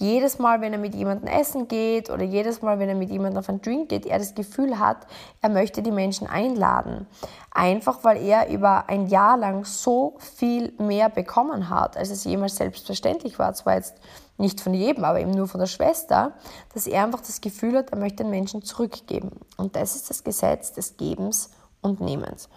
jedes 0.00 0.38
Mal, 0.38 0.60
wenn 0.60 0.72
er 0.72 0.78
mit 0.78 0.94
jemandem 0.94 1.28
essen 1.28 1.68
geht 1.68 2.10
oder 2.10 2.24
jedes 2.24 2.62
Mal, 2.62 2.78
wenn 2.78 2.88
er 2.88 2.94
mit 2.94 3.10
jemandem 3.10 3.38
auf 3.38 3.48
einen 3.48 3.60
Drink 3.60 3.90
geht, 3.90 4.06
er 4.06 4.18
das 4.18 4.34
Gefühl 4.34 4.78
hat, 4.78 5.06
er 5.42 5.50
möchte 5.50 5.82
die 5.82 5.90
Menschen 5.90 6.26
einladen. 6.26 7.06
Einfach 7.52 8.02
weil 8.02 8.22
er 8.22 8.48
über 8.48 8.88
ein 8.88 9.08
Jahr 9.08 9.36
lang 9.36 9.64
so 9.64 10.16
viel 10.18 10.72
mehr 10.78 11.10
bekommen 11.10 11.68
hat, 11.68 11.96
als 11.96 12.10
es 12.10 12.24
jemals 12.24 12.56
selbstverständlich 12.56 13.38
war. 13.38 13.52
Zwar 13.52 13.74
jetzt 13.74 13.94
nicht 14.38 14.60
von 14.60 14.72
jedem, 14.72 15.04
aber 15.04 15.20
eben 15.20 15.32
nur 15.32 15.48
von 15.48 15.60
der 15.60 15.66
Schwester, 15.66 16.32
dass 16.72 16.86
er 16.86 17.04
einfach 17.04 17.20
das 17.20 17.40
Gefühl 17.40 17.76
hat, 17.76 17.90
er 17.90 17.98
möchte 17.98 18.24
den 18.24 18.30
Menschen 18.30 18.62
zurückgeben. 18.62 19.32
Und 19.58 19.76
das 19.76 19.94
ist 19.94 20.08
das 20.08 20.24
Gesetz 20.24 20.72
des 20.72 20.96
Gebens 20.96 21.50
und 21.82 22.00
Nehmens. 22.00 22.48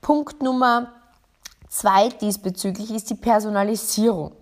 Punkt 0.00 0.42
Nummer 0.42 0.88
zwei 1.68 2.08
diesbezüglich 2.08 2.90
ist 2.90 3.08
die 3.08 3.14
Personalisierung. 3.14 4.32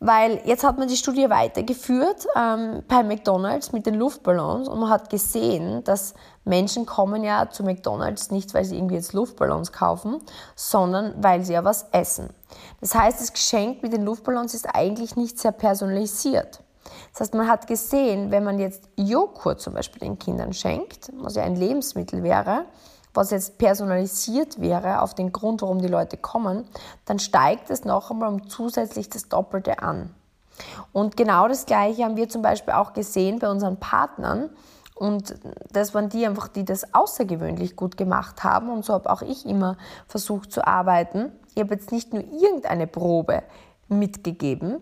Weil 0.00 0.40
jetzt 0.44 0.62
hat 0.62 0.78
man 0.78 0.86
die 0.86 0.96
Studie 0.96 1.28
weitergeführt 1.28 2.26
ähm, 2.36 2.84
bei 2.86 3.02
McDonald's 3.02 3.72
mit 3.72 3.84
den 3.84 3.94
Luftballons 3.94 4.68
und 4.68 4.78
man 4.78 4.90
hat 4.90 5.10
gesehen, 5.10 5.82
dass 5.82 6.14
Menschen 6.44 6.86
kommen 6.86 7.24
ja 7.24 7.50
zu 7.50 7.64
McDonald's 7.64 8.30
nicht, 8.30 8.54
weil 8.54 8.64
sie 8.64 8.76
irgendwie 8.76 8.94
jetzt 8.94 9.12
Luftballons 9.12 9.72
kaufen, 9.72 10.20
sondern 10.54 11.14
weil 11.20 11.44
sie 11.44 11.54
ja 11.54 11.64
was 11.64 11.86
essen. 11.90 12.30
Das 12.80 12.94
heißt, 12.94 13.20
das 13.20 13.32
Geschenk 13.32 13.82
mit 13.82 13.92
den 13.92 14.04
Luftballons 14.04 14.54
ist 14.54 14.66
eigentlich 14.72 15.16
nicht 15.16 15.38
sehr 15.38 15.52
personalisiert. 15.52 16.60
Das 17.12 17.20
heißt, 17.20 17.34
man 17.34 17.48
hat 17.48 17.66
gesehen, 17.66 18.30
wenn 18.30 18.44
man 18.44 18.60
jetzt 18.60 18.88
Joghurt 18.96 19.60
zum 19.60 19.74
Beispiel 19.74 20.00
den 20.00 20.18
Kindern 20.18 20.52
schenkt, 20.52 21.10
was 21.18 21.34
ja 21.34 21.42
ein 21.42 21.56
Lebensmittel 21.56 22.22
wäre, 22.22 22.66
was 23.18 23.30
jetzt 23.32 23.58
personalisiert 23.58 24.60
wäre 24.60 25.02
auf 25.02 25.12
den 25.12 25.32
Grund, 25.32 25.62
warum 25.62 25.80
die 25.80 25.88
Leute 25.88 26.16
kommen, 26.16 26.64
dann 27.04 27.18
steigt 27.18 27.68
es 27.68 27.84
noch 27.84 28.12
einmal 28.12 28.28
um 28.28 28.48
zusätzlich 28.48 29.10
das 29.10 29.28
Doppelte 29.28 29.80
an. 29.80 30.14
Und 30.92 31.16
genau 31.16 31.48
das 31.48 31.66
Gleiche 31.66 32.04
haben 32.04 32.16
wir 32.16 32.28
zum 32.28 32.42
Beispiel 32.42 32.74
auch 32.74 32.92
gesehen 32.92 33.40
bei 33.40 33.50
unseren 33.50 33.78
Partnern. 33.78 34.50
Und 34.94 35.34
das 35.72 35.94
waren 35.94 36.08
die 36.08 36.26
einfach, 36.26 36.48
die 36.48 36.64
das 36.64 36.94
außergewöhnlich 36.94 37.74
gut 37.74 37.96
gemacht 37.96 38.44
haben. 38.44 38.70
Und 38.70 38.84
so 38.84 38.94
habe 38.94 39.10
auch 39.10 39.22
ich 39.22 39.46
immer 39.46 39.76
versucht 40.06 40.52
zu 40.52 40.64
arbeiten. 40.64 41.32
Ich 41.54 41.62
habe 41.62 41.74
jetzt 41.74 41.90
nicht 41.90 42.12
nur 42.12 42.22
irgendeine 42.22 42.86
Probe 42.86 43.42
mitgegeben, 43.88 44.80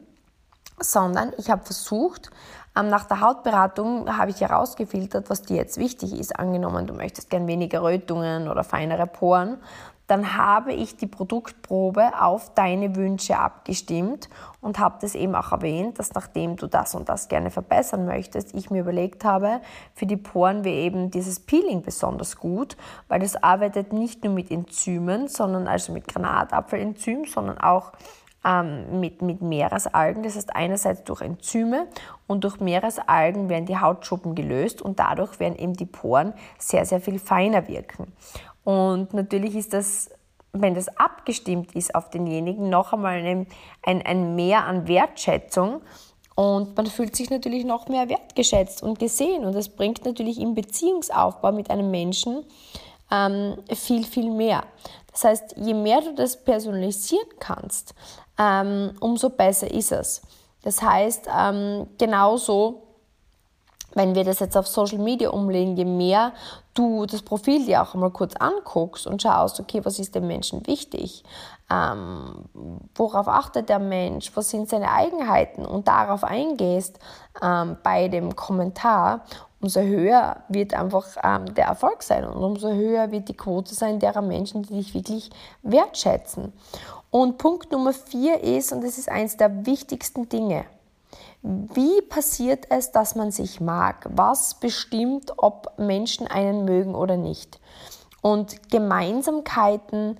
sondern 0.78 1.32
ich 1.38 1.50
habe 1.50 1.64
versucht, 1.64 2.30
nach 2.82 3.04
der 3.04 3.20
Hautberatung 3.20 4.18
habe 4.18 4.30
ich 4.30 4.40
herausgefiltert, 4.40 5.30
was 5.30 5.42
dir 5.42 5.56
jetzt 5.56 5.78
wichtig 5.78 6.18
ist. 6.18 6.38
Angenommen, 6.38 6.86
du 6.86 6.94
möchtest 6.94 7.30
gern 7.30 7.46
weniger 7.46 7.82
Rötungen 7.82 8.48
oder 8.48 8.64
feinere 8.64 9.06
Poren, 9.06 9.58
dann 10.06 10.36
habe 10.36 10.72
ich 10.72 10.96
die 10.96 11.06
Produktprobe 11.06 12.20
auf 12.20 12.54
deine 12.54 12.94
Wünsche 12.94 13.38
abgestimmt 13.38 14.28
und 14.60 14.78
habe 14.78 14.98
das 15.00 15.14
eben 15.14 15.34
auch 15.34 15.50
erwähnt, 15.52 15.98
dass 15.98 16.14
nachdem 16.14 16.56
du 16.56 16.68
das 16.68 16.94
und 16.94 17.08
das 17.08 17.28
gerne 17.28 17.50
verbessern 17.50 18.06
möchtest, 18.06 18.54
ich 18.54 18.70
mir 18.70 18.82
überlegt 18.82 19.24
habe, 19.24 19.60
für 19.94 20.06
die 20.06 20.16
Poren 20.16 20.64
wäre 20.64 20.76
eben 20.76 21.10
dieses 21.10 21.40
Peeling 21.40 21.82
besonders 21.82 22.36
gut, 22.36 22.76
weil 23.08 23.20
das 23.20 23.42
arbeitet 23.42 23.92
nicht 23.92 24.22
nur 24.22 24.32
mit 24.32 24.50
Enzymen, 24.50 25.26
sondern 25.26 25.66
also 25.66 25.92
mit 25.92 26.06
Granatapfelenzym, 26.06 27.24
sondern 27.24 27.58
auch 27.58 27.92
ähm, 28.46 29.00
mit, 29.00 29.22
mit 29.22 29.42
Meeresalgen. 29.42 30.22
Das 30.22 30.36
heißt, 30.36 30.54
einerseits 30.54 31.02
durch 31.04 31.20
Enzyme 31.20 31.88
und 32.26 32.44
durch 32.44 32.60
Meeresalgen 32.60 33.48
werden 33.48 33.66
die 33.66 33.78
Hautschuppen 33.78 34.34
gelöst 34.34 34.80
und 34.80 34.98
dadurch 34.98 35.40
werden 35.40 35.58
eben 35.58 35.74
die 35.74 35.86
Poren 35.86 36.32
sehr, 36.58 36.86
sehr 36.86 37.00
viel 37.00 37.18
feiner 37.18 37.66
wirken. 37.66 38.12
Und 38.62 39.12
natürlich 39.14 39.56
ist 39.56 39.72
das, 39.72 40.10
wenn 40.52 40.74
das 40.74 40.88
abgestimmt 40.96 41.74
ist 41.74 41.94
auf 41.94 42.10
denjenigen, 42.10 42.70
noch 42.70 42.92
einmal 42.92 43.14
ein, 43.14 43.46
ein, 43.82 44.02
ein 44.02 44.36
Mehr 44.36 44.64
an 44.64 44.86
Wertschätzung. 44.86 45.82
Und 46.34 46.76
man 46.76 46.86
fühlt 46.86 47.16
sich 47.16 47.30
natürlich 47.30 47.64
noch 47.64 47.88
mehr 47.88 48.08
wertgeschätzt 48.08 48.82
und 48.82 48.98
gesehen. 48.98 49.44
Und 49.44 49.54
das 49.54 49.70
bringt 49.70 50.04
natürlich 50.04 50.38
im 50.38 50.54
Beziehungsaufbau 50.54 51.50
mit 51.50 51.70
einem 51.70 51.90
Menschen 51.90 52.44
ähm, 53.10 53.56
viel, 53.72 54.04
viel 54.04 54.30
mehr. 54.30 54.64
Das 55.12 55.24
heißt, 55.24 55.54
je 55.56 55.72
mehr 55.72 56.02
du 56.02 56.14
das 56.14 56.44
personalisieren 56.44 57.28
kannst, 57.40 57.94
ähm, 58.38 58.92
umso 59.00 59.30
besser 59.30 59.70
ist 59.70 59.92
es. 59.92 60.22
Das 60.62 60.82
heißt, 60.82 61.28
ähm, 61.36 61.86
genauso, 61.98 62.82
wenn 63.94 64.14
wir 64.14 64.24
das 64.24 64.40
jetzt 64.40 64.56
auf 64.56 64.66
Social 64.66 64.98
Media 64.98 65.30
umlegen, 65.30 65.76
je 65.76 65.84
mehr 65.84 66.32
du 66.74 67.06
das 67.06 67.22
Profil 67.22 67.64
dir 67.64 67.82
auch 67.82 67.94
einmal 67.94 68.10
kurz 68.10 68.34
anguckst 68.36 69.06
und 69.06 69.22
schaust, 69.22 69.60
okay, 69.60 69.80
was 69.84 69.98
ist 69.98 70.14
dem 70.14 70.26
Menschen 70.26 70.66
wichtig, 70.66 71.24
ähm, 71.70 72.44
worauf 72.94 73.28
achtet 73.28 73.68
der 73.68 73.78
Mensch, 73.78 74.30
was 74.34 74.50
sind 74.50 74.68
seine 74.68 74.90
Eigenheiten 74.90 75.64
und 75.64 75.88
darauf 75.88 76.22
eingehst 76.22 76.98
ähm, 77.42 77.76
bei 77.82 78.08
dem 78.08 78.36
Kommentar, 78.36 79.22
umso 79.60 79.80
höher 79.80 80.42
wird 80.48 80.74
einfach 80.74 81.06
ähm, 81.24 81.54
der 81.54 81.66
Erfolg 81.66 82.02
sein 82.02 82.24
und 82.24 82.42
umso 82.42 82.68
höher 82.68 83.10
wird 83.10 83.28
die 83.28 83.36
Quote 83.36 83.74
sein 83.74 83.98
derer 83.98 84.22
Menschen, 84.22 84.62
die 84.62 84.74
dich 84.74 84.94
wirklich 84.94 85.30
wertschätzen. 85.62 86.52
Und 87.16 87.38
Punkt 87.38 87.72
Nummer 87.72 87.94
vier 87.94 88.42
ist, 88.42 88.72
und 88.72 88.84
das 88.84 88.98
ist 88.98 89.08
eines 89.08 89.38
der 89.38 89.64
wichtigsten 89.64 90.28
Dinge, 90.28 90.66
wie 91.40 92.02
passiert 92.02 92.66
es, 92.68 92.92
dass 92.92 93.14
man 93.14 93.30
sich 93.30 93.58
mag? 93.58 94.06
Was 94.10 94.60
bestimmt, 94.60 95.32
ob 95.38 95.78
Menschen 95.78 96.26
einen 96.26 96.66
mögen 96.66 96.94
oder 96.94 97.16
nicht? 97.16 97.58
Und 98.20 98.70
Gemeinsamkeiten 98.70 100.18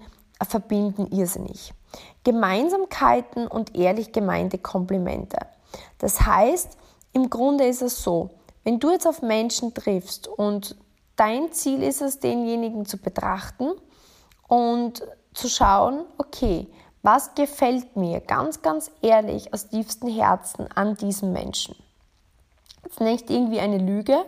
verbinden 0.49 1.09
irrsinnig. 1.15 1.75
Gemeinsamkeiten 2.25 3.47
und 3.47 3.77
ehrlich 3.77 4.13
gemeinte 4.13 4.57
Komplimente. 4.57 5.37
Das 5.99 6.23
heißt, 6.23 6.79
im 7.13 7.29
Grunde 7.29 7.67
ist 7.67 7.83
es 7.83 8.03
so, 8.03 8.31
wenn 8.65 8.81
du 8.81 8.91
jetzt 8.91 9.07
auf 9.07 9.21
Menschen 9.21 9.75
triffst 9.75 10.29
und 10.29 10.77
dein 11.17 11.53
Ziel 11.53 11.83
ist 11.83 12.01
es, 12.01 12.21
denjenigen 12.21 12.87
zu 12.87 12.97
betrachten 12.97 13.73
und 14.49 15.07
zu 15.35 15.51
schauen, 15.51 16.07
okay, 16.17 16.69
was 17.07 17.37
gefällt 17.37 17.97
mir 17.97 18.21
ganz, 18.21 18.63
ganz 18.63 18.91
ehrlich 19.01 19.55
aus 19.55 19.69
tiefstem 19.69 20.09
Herzen 20.09 20.67
an 20.75 20.97
diesem 20.97 21.33
Menschen? 21.33 21.77
Jetzt 22.83 23.01
nicht 23.01 23.31
irgendwie 23.31 23.61
eine 23.61 23.79
Lüge, 23.79 24.25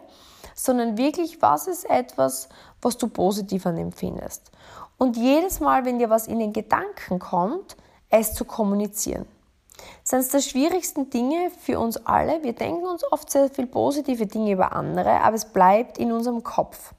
sondern 0.54 0.96
wirklich, 0.96 1.42
was 1.42 1.66
ist 1.66 1.90
etwas, 1.90 2.48
was 2.80 2.96
du 2.96 3.08
positiv 3.08 3.66
an 3.66 3.78
ihm 3.78 3.90
findest? 3.90 4.52
Und 4.96 5.16
jedes 5.16 5.58
Mal, 5.58 5.84
wenn 5.84 5.98
dir 5.98 6.08
was 6.08 6.28
in 6.28 6.38
den 6.38 6.52
Gedanken 6.52 7.18
kommt, 7.18 7.76
es 8.10 8.34
zu 8.34 8.44
kommunizieren. 8.44 9.26
Das 10.02 10.10
sind 10.10 10.32
der 10.32 10.48
schwierigsten 10.48 11.10
Dinge 11.10 11.50
für 11.60 11.80
uns 11.80 11.96
alle. 12.06 12.44
Wir 12.44 12.52
denken 12.52 12.86
uns 12.86 13.02
oft 13.10 13.28
sehr 13.28 13.50
viel 13.50 13.66
positive 13.66 14.26
Dinge 14.26 14.52
über 14.52 14.72
andere, 14.72 15.20
aber 15.22 15.34
es 15.34 15.46
bleibt 15.46 15.98
in 15.98 16.12
unserem 16.12 16.44
Kopf. 16.44 16.94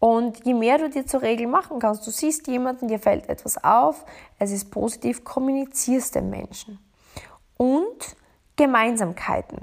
Und 0.00 0.44
je 0.46 0.54
mehr 0.54 0.78
du 0.78 0.88
dir 0.88 1.06
zur 1.06 1.22
Regel 1.22 1.46
machen 1.46 1.78
kannst, 1.78 2.06
du 2.06 2.10
siehst 2.10 2.48
jemanden, 2.48 2.88
dir 2.88 2.98
fällt 2.98 3.28
etwas 3.28 3.62
auf, 3.62 4.04
es 4.38 4.50
ist 4.50 4.70
positiv, 4.70 5.24
kommunizierst 5.24 6.14
den 6.14 6.30
Menschen. 6.30 6.78
Und 7.56 8.16
Gemeinsamkeiten. 8.56 9.58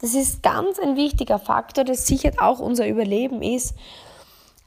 Das 0.00 0.14
ist 0.14 0.42
ganz 0.42 0.78
ein 0.78 0.96
wichtiger 0.96 1.38
Faktor, 1.38 1.84
das 1.84 2.06
sichert 2.06 2.40
auch 2.40 2.60
unser 2.60 2.86
Überleben 2.86 3.42
ist, 3.42 3.74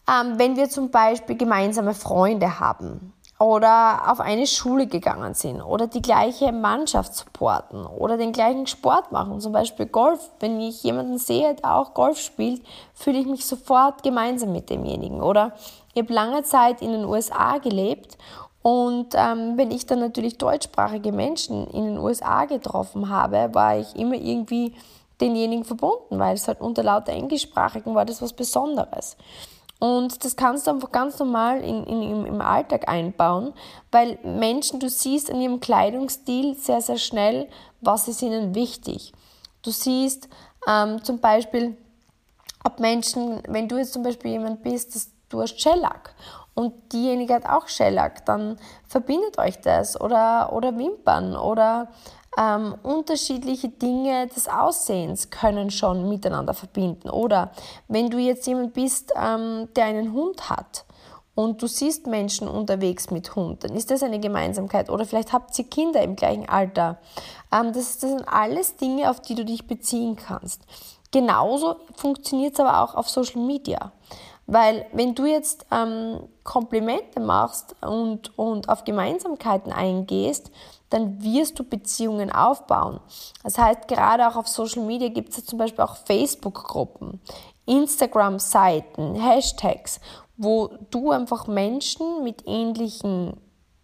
ähm, 0.10 0.34
wenn 0.38 0.56
wir 0.56 0.70
zum 0.70 0.90
Beispiel 0.90 1.38
gemeinsame 1.38 1.94
Freunde 1.94 2.60
haben 2.60 3.14
oder 3.42 4.12
auf 4.12 4.20
eine 4.20 4.46
Schule 4.46 4.86
gegangen 4.86 5.34
sind 5.34 5.62
oder 5.62 5.88
die 5.88 6.02
gleiche 6.02 6.52
Mannschaft 6.52 7.16
supporten 7.16 7.88
oder 7.88 8.16
den 8.18 8.34
gleichen 8.34 8.68
Sport 8.68 9.12
machen, 9.12 9.42
zum 9.42 9.52
Beispiel 9.52 9.88
Golf. 9.88 10.30
Wenn 10.40 10.62
ich 10.62 10.84
jemanden 10.84 11.18
sehe, 11.18 11.56
der 11.56 11.76
auch 11.76 11.96
Golf 11.96 12.20
spielt, 12.20 12.62
fühle 12.94 13.18
ich 13.18 13.26
mich 13.26 13.46
sofort 13.46 14.04
gemeinsam 14.04 14.52
mit 14.52 14.70
demjenigen. 14.70 15.22
Oder 15.24 15.54
ich 15.94 16.04
habe 16.04 16.14
lange 16.14 16.44
Zeit 16.44 16.84
in 16.84 16.92
den 16.92 17.06
USA 17.06 17.58
gelebt 17.58 18.18
und 18.62 19.16
ähm, 19.16 19.58
wenn 19.58 19.72
ich 19.72 19.88
dann 19.88 20.00
natürlich 20.00 20.38
deutschsprachige 20.38 21.12
Menschen 21.12 21.66
in 21.68 21.86
den 21.86 21.98
USA 21.98 22.46
getroffen 22.46 23.10
habe, 23.10 23.50
war 23.54 23.78
ich 23.78 23.96
immer 23.96 24.16
irgendwie 24.16 24.76
denjenigen 25.20 25.66
verbunden, 25.66 26.20
weil 26.20 26.36
es 26.36 26.48
halt 26.48 26.62
unter 26.62 26.84
lauter 26.84 27.12
Englischsprachigen 27.12 27.96
war 27.96 28.06
das 28.06 28.22
was 28.22 28.34
Besonderes. 28.34 29.18
Und 29.82 30.24
das 30.24 30.36
kannst 30.36 30.68
du 30.68 30.72
einfach 30.72 30.92
ganz 30.92 31.18
normal 31.18 31.64
in, 31.64 31.84
in, 31.86 32.28
im 32.28 32.40
Alltag 32.40 32.88
einbauen, 32.88 33.52
weil 33.90 34.20
Menschen, 34.22 34.80
du 34.80 34.88
siehst 34.88 35.32
an 35.32 35.42
ihrem 35.42 35.60
Kleidungsstil 35.60 36.56
sehr, 36.56 36.82
sehr 36.82 37.00
schnell, 37.00 37.50
was 37.82 38.08
ist 38.08 38.22
ihnen 38.22 38.54
wichtig. 38.54 39.12
Du 39.64 39.72
siehst 39.72 40.30
ähm, 40.68 41.04
zum 41.04 41.20
Beispiel, 41.20 41.76
ob 42.64 42.80
Menschen, 42.80 43.42
wenn 43.48 43.68
du 43.68 43.80
jetzt 43.80 43.94
zum 43.94 44.04
Beispiel 44.04 44.34
jemand 44.34 44.62
bist, 44.62 44.94
dass 44.94 45.10
du 45.30 45.42
hast 45.42 45.60
Shellac 45.60 46.14
und 46.54 46.94
diejenige 46.94 47.34
hat 47.34 47.48
auch 47.48 47.68
Shellac, 47.68 48.24
dann 48.28 48.60
verbindet 48.88 49.40
euch 49.40 49.62
das 49.62 50.00
oder, 50.00 50.54
oder 50.54 50.78
Wimpern 50.78 51.36
oder 51.36 51.88
ähm, 52.38 52.76
unterschiedliche 52.84 53.70
Dinge 53.70 54.28
des 54.28 54.48
Aussehens 54.48 55.30
können 55.30 55.70
schon 55.70 56.08
miteinander 56.08 56.54
verbinden. 56.54 57.10
Oder 57.10 57.52
wenn 57.88 58.10
du 58.10 58.18
jetzt 58.18 58.48
jemand 58.48 58.74
bist, 58.74 59.12
ähm, 59.16 59.68
der 59.76 59.86
einen 59.86 60.14
Hund 60.14 60.50
hat 60.50 60.86
und 61.36 61.62
du 61.62 61.68
siehst 61.68 62.08
Menschen 62.08 62.48
unterwegs 62.48 63.12
mit 63.12 63.36
Hund, 63.36 63.64
dann 63.64 63.76
ist 63.76 63.92
das 63.92 64.04
eine 64.04 64.20
Gemeinsamkeit. 64.20 64.90
Oder 64.90 65.06
vielleicht 65.06 65.34
habt 65.34 65.58
ihr 65.60 65.66
Kinder 65.66 66.02
im 66.02 66.16
gleichen 66.16 66.48
Alter. 66.48 67.00
Ähm, 67.52 67.74
das, 67.74 68.00
das 68.00 68.12
sind 68.12 68.28
alles 68.28 68.78
Dinge, 68.78 69.10
auf 69.10 69.22
die 69.22 69.36
du 69.36 69.44
dich 69.44 69.68
beziehen 69.68 70.16
kannst. 70.16 70.62
Genauso 71.12 71.76
funktioniert 71.96 72.54
es 72.54 72.60
aber 72.62 72.82
auch 72.82 72.96
auf 72.96 73.10
Social 73.10 73.42
Media. 73.42 73.92
Weil 74.48 74.86
wenn 74.94 75.16
du 75.16 75.26
jetzt 75.26 75.66
ähm, 75.72 76.22
Komplimente 76.44 77.20
machst 77.20 77.76
und, 77.82 78.38
und 78.38 78.70
auf 78.70 78.86
Gemeinsamkeiten 78.86 79.72
eingehst, 79.72 80.52
dann 80.92 81.24
wirst 81.24 81.58
du 81.58 81.64
Beziehungen 81.64 82.32
aufbauen. 82.32 83.00
Das 83.44 83.58
heißt, 83.58 83.88
gerade 83.88 84.28
auch 84.28 84.36
auf 84.36 84.48
Social 84.48 84.84
Media 84.84 85.10
gibt 85.10 85.30
es 85.30 85.38
ja 85.38 85.44
zum 85.44 85.58
Beispiel 85.58 85.84
auch 85.84 85.96
Facebook-Gruppen, 85.96 87.20
Instagram-Seiten, 87.66 89.16
Hashtags, 89.16 90.00
wo 90.38 90.70
du 90.92 91.12
einfach 91.12 91.48
Menschen 91.48 92.24
mit 92.24 92.44
ähnlichen 92.46 93.34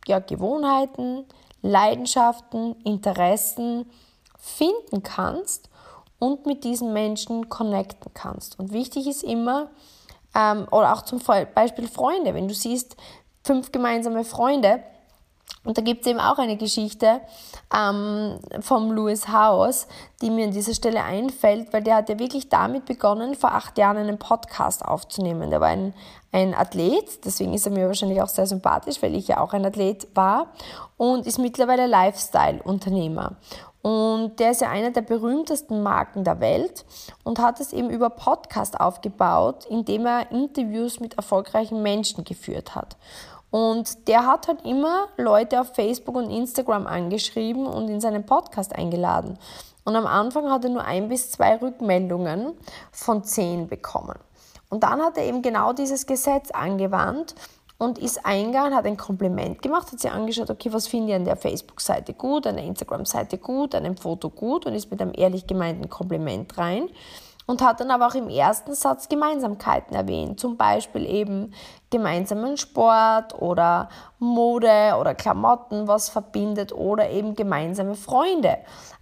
ja, 0.06 0.20
Gewohnheiten, 0.20 1.26
Leidenschaften, 1.62 2.76
Interessen 2.84 3.90
finden 4.38 5.02
kannst 5.02 5.70
und 6.20 6.46
mit 6.46 6.64
diesen 6.64 6.94
Menschen 6.94 7.50
connecten 7.50 8.12
kannst. 8.14 8.60
Und 8.60 8.74
wichtig 8.74 9.08
ist 9.08 9.24
immer, 9.24 9.70
ähm, 10.36 10.68
oder 10.72 10.94
auch 10.94 11.04
zum 11.04 11.22
Beispiel 11.56 11.88
Freunde, 11.88 12.34
wenn 12.34 12.48
du 12.48 12.54
siehst, 12.54 12.98
fünf 13.44 13.72
gemeinsame 13.72 14.24
Freunde, 14.24 14.84
und 15.68 15.78
da 15.78 15.82
gibt 15.82 16.06
es 16.06 16.08
eben 16.08 16.22
auch 16.22 16.38
eine 16.38 16.56
Geschichte 16.56 17.20
ähm, 17.78 18.40
vom 18.62 18.94
Lewis 18.94 19.28
House, 19.28 19.88
die 20.22 20.30
mir 20.30 20.46
an 20.46 20.54
dieser 20.54 20.74
Stelle 20.74 21.04
einfällt, 21.04 21.74
weil 21.74 21.84
der 21.84 21.98
hat 21.98 22.08
ja 22.08 22.18
wirklich 22.18 22.48
damit 22.48 22.86
begonnen, 22.86 23.36
vor 23.36 23.52
acht 23.52 23.78
Jahren 23.78 23.98
einen 23.98 24.18
Podcast 24.18 24.86
aufzunehmen. 24.86 25.50
Der 25.50 25.60
war 25.60 25.68
ein, 25.68 25.94
ein 26.32 26.56
Athlet, 26.56 27.26
deswegen 27.26 27.54
ist 27.54 27.66
er 27.66 27.74
mir 27.74 27.86
wahrscheinlich 27.88 28.22
auch 28.22 28.30
sehr 28.30 28.48
sympathisch, 28.48 29.04
weil 29.04 29.14
ich 29.14 29.28
ja 29.28 29.42
auch 29.42 29.52
ein 29.52 29.66
Athlet 29.66 30.08
war 30.16 30.54
und 30.96 31.28
ist 31.28 31.38
mittlerweile 31.38 31.86
Lifestyle-Unternehmer. 31.86 33.36
Und 33.82 34.40
der 34.40 34.52
ist 34.52 34.62
ja 34.62 34.70
einer 34.70 34.92
der 34.92 35.02
berühmtesten 35.02 35.84
Marken 35.84 36.24
der 36.24 36.40
Welt 36.40 36.86
und 37.26 37.40
hat 37.40 37.60
es 37.60 37.74
eben 37.74 37.90
über 37.90 38.10
Podcast 38.10 38.80
aufgebaut, 38.80 39.66
indem 39.66 40.06
er 40.06 40.32
Interviews 40.32 41.02
mit 41.02 41.16
erfolgreichen 41.16 41.82
Menschen 41.82 42.24
geführt 42.24 42.74
hat. 42.74 42.96
Und 43.50 44.08
der 44.08 44.26
hat 44.26 44.48
halt 44.48 44.66
immer 44.66 45.08
Leute 45.18 45.62
auf 45.62 45.74
Facebook 45.74 46.16
und 46.16 46.30
Instagram 46.30 46.86
angeschrieben 46.86 47.66
und 47.66 47.88
in 47.88 48.02
seinen 48.02 48.26
Podcast 48.26 48.76
eingeladen. 48.76 49.38
Und 49.86 49.96
am 49.96 50.06
Anfang 50.06 50.52
hat 50.52 50.66
er 50.66 50.70
nur 50.70 50.84
ein 50.84 51.08
bis 51.08 51.32
zwei 51.32 51.56
Rückmeldungen 51.56 52.54
von 52.92 53.24
zehn 53.24 53.68
bekommen. 53.68 54.20
Und 54.70 54.84
dann 54.84 55.02
hat 55.02 55.18
er 55.18 55.24
eben 55.24 55.42
genau 55.42 55.72
dieses 55.72 56.06
Gesetz 56.06 56.52
angewandt 56.52 57.36
und 57.78 58.00
ist 58.00 58.26
eingegangen, 58.26 58.76
hat 58.76 58.86
ein 58.86 58.98
Kompliment 58.98 59.62
gemacht, 59.62 59.92
hat 59.92 60.00
sich 60.00 60.12
angeschaut, 60.12 60.50
okay, 60.50 60.74
was 60.74 60.88
finde 60.88 61.10
ich 61.10 61.16
an 61.16 61.26
der 61.26 61.38
Facebook-Seite 61.38 62.14
gut, 62.14 62.48
an 62.48 62.58
der 62.58 62.66
Instagram-Seite 62.66 63.38
gut, 63.38 63.76
an 63.76 63.86
dem 63.86 63.96
Foto 63.96 64.30
gut 64.30 64.66
und 64.66 64.74
ist 64.74 64.92
mit 64.92 65.02
einem 65.02 65.14
ehrlich 65.16 65.48
gemeinten 65.48 65.90
Kompliment 65.90 66.58
rein 66.58 66.90
und 67.48 67.64
hat 67.64 67.80
dann 67.80 67.90
aber 67.90 68.08
auch 68.08 68.16
im 68.16 68.30
ersten 68.30 68.76
Satz 68.76 69.10
Gemeinsamkeiten 69.10 69.96
erwähnt, 69.96 70.40
zum 70.40 70.58
Beispiel 70.58 71.06
eben 71.06 71.54
gemeinsamen 71.90 72.58
Sport 72.58 73.42
oder 73.42 73.90
Mode 74.20 74.96
oder 75.00 75.16
Klamotten, 75.16 75.88
was 75.88 76.10
verbindet 76.10 76.74
oder 76.74 77.10
eben 77.10 77.36
gemeinsame 77.36 77.96
Freunde 77.96 78.58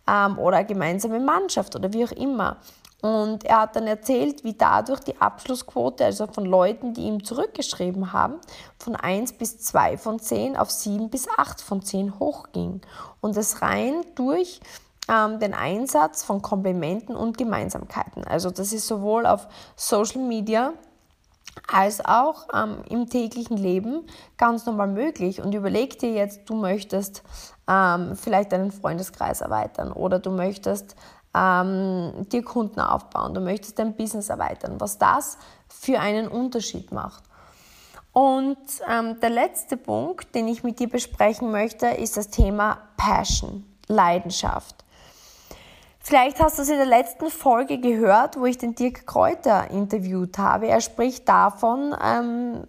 ähm, 0.08 0.40
oder 0.40 0.64
gemeinsame 0.64 1.20
Mannschaft 1.20 1.76
oder 1.76 1.92
wie 1.92 2.06
auch 2.06 2.12
immer. 2.12 2.58
Und 3.02 3.44
er 3.44 3.62
hat 3.62 3.76
dann 3.76 3.86
erzählt, 3.86 4.44
wie 4.44 4.54
dadurch 4.54 5.00
die 5.02 5.20
Abschlussquote, 5.22 6.06
also 6.06 6.26
von 6.26 6.46
Leuten, 6.46 6.94
die 6.94 7.04
ihm 7.04 7.24
zurückgeschrieben 7.24 8.14
haben, 8.14 8.36
von 8.80 8.96
1 8.96 9.34
bis 9.34 9.60
2 9.60 9.98
von 9.98 10.20
10 10.20 10.56
auf 10.58 10.72
7 10.72 11.10
bis 11.10 11.28
8 11.38 11.62
von 11.62 11.84
10 11.84 12.20
hochging. 12.20 12.82
Und 13.22 13.38
das 13.38 13.62
rein 13.62 14.02
durch 14.16 14.60
ähm, 15.10 15.40
den 15.40 15.54
Einsatz 15.54 16.24
von 16.24 16.42
Komplimenten 16.42 17.16
und 17.16 17.38
Gemeinsamkeiten. 17.38 18.26
Also 18.26 18.52
das 18.52 18.74
ist 18.74 18.88
sowohl 18.88 19.26
auf 19.26 19.48
Social 19.76 20.22
Media 20.22 20.74
als 21.72 22.04
auch 22.04 22.48
ähm, 22.54 22.78
im 22.90 23.10
täglichen 23.10 23.58
Leben 23.58 24.06
ganz 24.38 24.66
normal 24.66 24.88
möglich. 24.88 25.42
Und 25.42 25.54
überleg 25.54 26.00
dir 26.00 26.12
jetzt, 26.12 26.50
du 26.50 26.56
möchtest 26.56 27.24
ähm, 27.68 28.16
vielleicht 28.16 28.52
deinen 28.52 28.72
Freundeskreis 28.72 29.42
erweitern 29.42 29.92
oder 29.92 30.20
du 30.20 30.32
möchtest 30.32 30.96
ähm, 31.36 32.28
dir 32.32 32.44
Kunden 32.44 32.80
aufbauen, 32.80 33.34
du 33.34 33.42
möchtest 33.42 33.80
dein 33.80 33.96
Business 33.96 34.30
erweitern, 34.30 34.80
was 34.80 34.98
das 34.98 35.38
für 35.68 36.00
einen 36.00 36.28
Unterschied 36.28 36.92
macht. 36.92 37.24
Und 38.14 38.58
ähm, 38.90 39.20
der 39.20 39.30
letzte 39.30 39.76
Punkt, 39.76 40.34
den 40.36 40.48
ich 40.48 40.64
mit 40.64 40.80
dir 40.80 40.90
besprechen 40.90 41.52
möchte, 41.52 41.88
ist 41.88 42.16
das 42.16 42.30
Thema 42.30 42.78
Passion, 42.96 43.66
Leidenschaft. 43.88 44.85
Vielleicht 46.08 46.40
hast 46.40 46.60
du 46.60 46.62
es 46.62 46.70
in 46.70 46.78
der 46.78 46.86
letzten 46.86 47.32
Folge 47.32 47.80
gehört, 47.80 48.40
wo 48.40 48.46
ich 48.46 48.60
den 48.60 48.76
Dirk 48.76 49.08
Kräuter 49.08 49.72
interviewt 49.72 50.38
habe. 50.38 50.68
Er 50.68 50.80
spricht 50.80 51.28
davon, 51.28 51.96
ähm, 52.00 52.62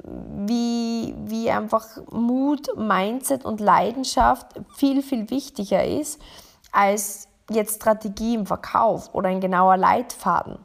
wie, 0.47 1.15
wie 1.27 1.51
einfach 1.51 1.87
Mut, 2.11 2.67
Mindset 2.79 3.45
und 3.45 3.61
Leidenschaft 3.61 4.47
viel, 4.75 5.03
viel 5.03 5.29
wichtiger 5.29 5.85
ist 5.85 6.19
als 6.73 7.29
jetzt 7.51 7.77
Strategie 7.77 8.37
im 8.37 8.47
Verkauf 8.47 9.15
oder 9.15 9.29
ein 9.29 9.43
genauer 9.43 9.77
Leitfaden. 9.77 10.57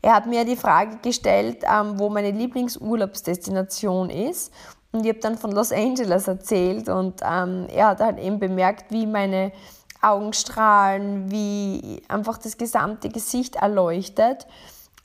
Er 0.00 0.14
hat 0.14 0.26
mir 0.26 0.44
die 0.44 0.54
Frage 0.54 0.98
gestellt, 1.02 1.64
ähm, 1.64 1.98
wo 1.98 2.10
meine 2.10 2.30
Lieblingsurlaubsdestination 2.30 4.08
ist. 4.08 4.52
Und 4.92 5.04
ich 5.04 5.08
habe 5.08 5.18
dann 5.18 5.36
von 5.36 5.50
Los 5.50 5.72
Angeles 5.72 6.28
erzählt 6.28 6.88
und 6.88 7.22
ähm, 7.28 7.66
er 7.74 7.88
hat 7.88 7.98
halt 7.98 8.20
eben 8.20 8.38
bemerkt, 8.38 8.92
wie 8.92 9.06
meine 9.06 9.50
Augenstrahlen, 10.02 11.30
wie 11.30 12.02
einfach 12.08 12.38
das 12.38 12.56
gesamte 12.58 13.08
Gesicht 13.08 13.56
erleuchtet. 13.56 14.46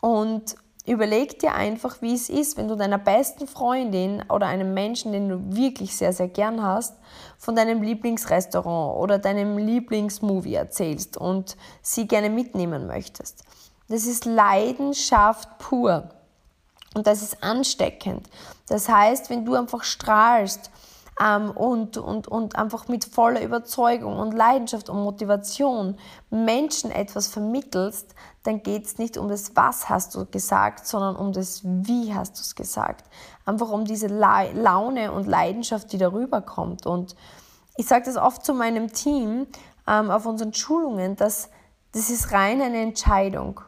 Und 0.01 0.55
überleg 0.85 1.39
dir 1.39 1.53
einfach, 1.55 2.01
wie 2.01 2.13
es 2.13 2.29
ist, 2.29 2.57
wenn 2.57 2.67
du 2.67 2.75
deiner 2.75 2.97
besten 2.97 3.47
Freundin 3.47 4.23
oder 4.29 4.47
einem 4.47 4.73
Menschen, 4.73 5.11
den 5.11 5.29
du 5.29 5.55
wirklich 5.55 5.95
sehr, 5.95 6.13
sehr 6.13 6.27
gern 6.27 6.61
hast, 6.61 6.95
von 7.37 7.55
deinem 7.55 7.81
Lieblingsrestaurant 7.81 8.97
oder 8.97 9.17
deinem 9.17 9.57
Lieblingsmovie 9.57 10.55
erzählst 10.55 11.17
und 11.17 11.57
sie 11.81 12.07
gerne 12.07 12.29
mitnehmen 12.29 12.87
möchtest. 12.87 13.43
Das 13.87 14.05
ist 14.05 14.25
Leidenschaft 14.25 15.57
pur. 15.57 16.09
Und 16.95 17.07
das 17.07 17.21
ist 17.21 17.43
ansteckend. 17.43 18.29
Das 18.67 18.87
heißt, 18.87 19.29
wenn 19.29 19.43
du 19.43 19.55
einfach 19.55 19.83
strahlst 19.83 20.71
ähm, 21.23 21.51
und, 21.51 21.97
und, 21.97 22.27
und 22.27 22.57
einfach 22.57 22.87
mit 22.87 23.05
voller 23.05 23.41
Überzeugung 23.41 24.17
und 24.17 24.33
Leidenschaft 24.33 24.89
und 24.89 25.03
Motivation 25.03 25.97
Menschen 26.29 26.91
etwas 26.91 27.27
vermittelst, 27.27 28.13
dann 28.43 28.63
geht 28.63 28.85
es 28.85 28.97
nicht 28.97 29.17
um 29.17 29.29
das 29.29 29.55
Was 29.55 29.89
hast 29.89 30.15
du 30.15 30.25
gesagt, 30.25 30.85
sondern 30.85 31.15
um 31.15 31.31
das 31.31 31.61
Wie 31.63 32.13
hast 32.13 32.37
du 32.37 32.41
es 32.41 32.55
gesagt. 32.55 33.05
Einfach 33.45 33.71
um 33.71 33.85
diese 33.85 34.07
La 34.07 34.43
Laune 34.53 35.11
und 35.11 35.25
Leidenschaft, 35.25 35.91
die 35.93 35.97
darüber 35.97 36.41
kommt. 36.41 36.85
Und 36.85 37.15
ich 37.77 37.87
sage 37.87 38.05
das 38.05 38.17
oft 38.17 38.45
zu 38.45 38.53
meinem 38.53 38.91
Team 38.91 39.47
ähm, 39.87 40.11
auf 40.11 40.25
unseren 40.25 40.53
Schulungen, 40.53 41.15
dass 41.15 41.49
das 41.93 42.09
ist 42.09 42.33
rein 42.33 42.61
eine 42.61 42.81
Entscheidung. 42.81 43.61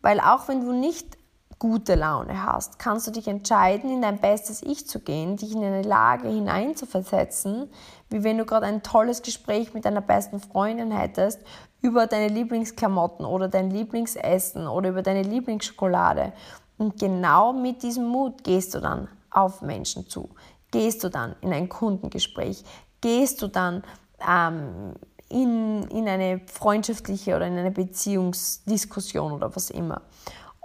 Weil 0.00 0.20
auch 0.20 0.48
wenn 0.48 0.64
du 0.64 0.72
nicht 0.72 1.13
gute 1.58 1.94
Laune 1.94 2.44
hast, 2.44 2.78
kannst 2.78 3.06
du 3.06 3.10
dich 3.10 3.28
entscheiden, 3.28 3.90
in 3.90 4.02
dein 4.02 4.18
bestes 4.18 4.62
Ich 4.62 4.86
zu 4.86 5.00
gehen, 5.00 5.36
dich 5.36 5.52
in 5.52 5.64
eine 5.64 5.82
Lage 5.82 6.28
hineinzuversetzen, 6.28 7.70
wie 8.10 8.24
wenn 8.24 8.38
du 8.38 8.44
gerade 8.44 8.66
ein 8.66 8.82
tolles 8.82 9.22
Gespräch 9.22 9.74
mit 9.74 9.84
deiner 9.84 10.00
besten 10.00 10.40
Freundin 10.40 10.90
hättest 10.90 11.40
über 11.80 12.06
deine 12.06 12.28
Lieblingsklamotten 12.28 13.26
oder 13.26 13.48
dein 13.48 13.70
Lieblingsessen 13.70 14.66
oder 14.66 14.90
über 14.90 15.02
deine 15.02 15.22
Lieblingsschokolade. 15.22 16.32
Und 16.78 16.98
genau 16.98 17.52
mit 17.52 17.82
diesem 17.82 18.06
Mut 18.06 18.42
gehst 18.42 18.74
du 18.74 18.80
dann 18.80 19.08
auf 19.30 19.62
Menschen 19.62 20.08
zu, 20.08 20.30
gehst 20.70 21.04
du 21.04 21.08
dann 21.08 21.36
in 21.40 21.52
ein 21.52 21.68
Kundengespräch, 21.68 22.64
gehst 23.00 23.42
du 23.42 23.48
dann 23.48 23.84
ähm, 24.26 24.94
in, 25.28 25.82
in 25.88 26.08
eine 26.08 26.40
freundschaftliche 26.46 27.36
oder 27.36 27.46
in 27.46 27.58
eine 27.58 27.70
Beziehungsdiskussion 27.70 29.32
oder 29.32 29.54
was 29.54 29.70
immer. 29.70 30.02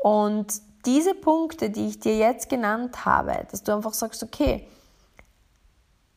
Und 0.01 0.61
diese 0.85 1.13
Punkte, 1.13 1.69
die 1.69 1.87
ich 1.87 1.99
dir 1.99 2.17
jetzt 2.17 2.49
genannt 2.49 3.05
habe, 3.05 3.47
dass 3.51 3.63
du 3.63 3.75
einfach 3.75 3.93
sagst, 3.93 4.23
okay, 4.23 4.67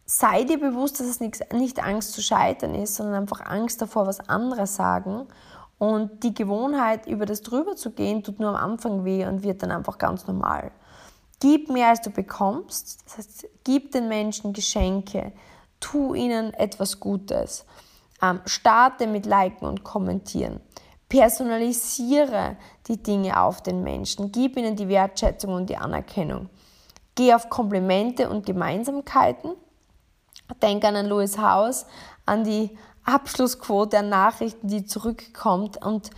sei 0.07 0.45
dir 0.45 0.59
bewusst, 0.59 1.01
dass 1.01 1.07
es 1.07 1.21
nicht 1.21 1.83
Angst 1.83 2.13
zu 2.13 2.23
scheitern 2.23 2.75
ist, 2.75 2.97
sondern 2.97 3.23
einfach 3.23 3.41
Angst 3.47 3.81
davor, 3.81 4.07
was 4.07 4.29
andere 4.29 4.67
sagen. 4.67 5.27
Und 5.79 6.23
die 6.23 6.35
Gewohnheit, 6.35 7.07
über 7.07 7.27
das 7.27 7.43
drüber 7.43 7.77
zu 7.77 7.91
gehen, 7.91 8.23
tut 8.23 8.39
nur 8.39 8.51
am 8.51 8.73
Anfang 8.73 9.05
weh 9.05 9.27
und 9.27 9.43
wird 9.43 9.63
dann 9.63 9.73
einfach 9.73 9.99
ganz 9.99 10.27
normal. 10.27 10.71
Gib 11.41 11.71
mehr, 11.71 11.89
als 11.89 12.03
du 12.03 12.11
bekommst. 12.11 13.03
Das 13.05 13.19
heißt, 13.19 13.49
gib 13.65 13.91
den 13.91 14.07
Menschen 14.09 14.53
Geschenke. 14.53 15.33
Tu 15.81 16.15
ihnen 16.15 16.55
etwas 16.55 17.01
Gutes. 17.01 17.65
Ähm, 18.23 18.41
starte 18.47 19.09
mit 19.09 19.27
Liken 19.27 19.67
und 19.67 19.83
Kommentieren. 19.83 20.61
Personalisiere 21.13 22.57
die 22.89 22.97
Dinge 22.97 23.39
auf 23.39 23.63
den 23.63 23.83
Menschen. 23.83 24.33
Gib 24.33 24.57
ihnen 24.57 24.77
die 24.77 24.89
Wertschätzung 24.89 25.53
und 25.53 25.69
die 25.69 25.77
Anerkennung. 25.77 26.49
Geh 27.15 27.35
auf 27.35 27.51
Komplimente 27.51 28.31
und 28.31 28.47
Gemeinsamkeiten. 28.47 29.53
Denk 30.63 30.83
an 30.87 31.07
Louis 31.07 31.37
House, 31.37 31.85
an 32.25 32.45
die 32.45 32.79
Abschlussquote 33.05 33.99
an 33.99 34.09
Nachrichten, 34.09 34.69
die 34.69 34.87
zurückkommt 34.87 35.85
und 35.85 36.09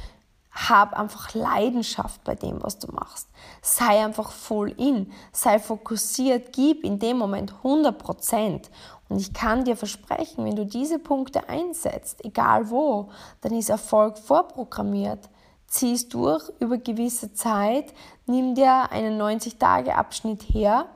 hab 0.52 0.96
einfach 0.96 1.34
Leidenschaft 1.34 2.22
bei 2.22 2.36
dem, 2.36 2.62
was 2.62 2.78
du 2.78 2.92
machst. 2.92 3.28
Sei 3.62 4.04
einfach 4.04 4.30
voll 4.30 4.70
in, 4.78 5.12
sei 5.32 5.58
fokussiert, 5.58 6.52
gib 6.52 6.84
in 6.84 7.00
dem 7.00 7.18
Moment 7.18 7.52
100 7.64 7.98
Prozent 7.98 8.70
und 9.08 9.20
ich 9.20 9.32
kann 9.32 9.64
dir 9.64 9.76
versprechen, 9.76 10.44
wenn 10.44 10.56
du 10.56 10.64
diese 10.64 10.98
Punkte 10.98 11.48
einsetzt, 11.48 12.24
egal 12.24 12.70
wo, 12.70 13.10
dann 13.42 13.52
ist 13.52 13.68
Erfolg 13.68 14.18
vorprogrammiert. 14.18 15.28
Ziehst 15.66 16.14
durch 16.14 16.50
über 16.60 16.78
gewisse 16.78 17.32
Zeit, 17.32 17.92
nimm 18.26 18.54
dir 18.54 18.90
einen 18.90 19.20
90-Tage-Abschnitt 19.20 20.42
her 20.42 20.86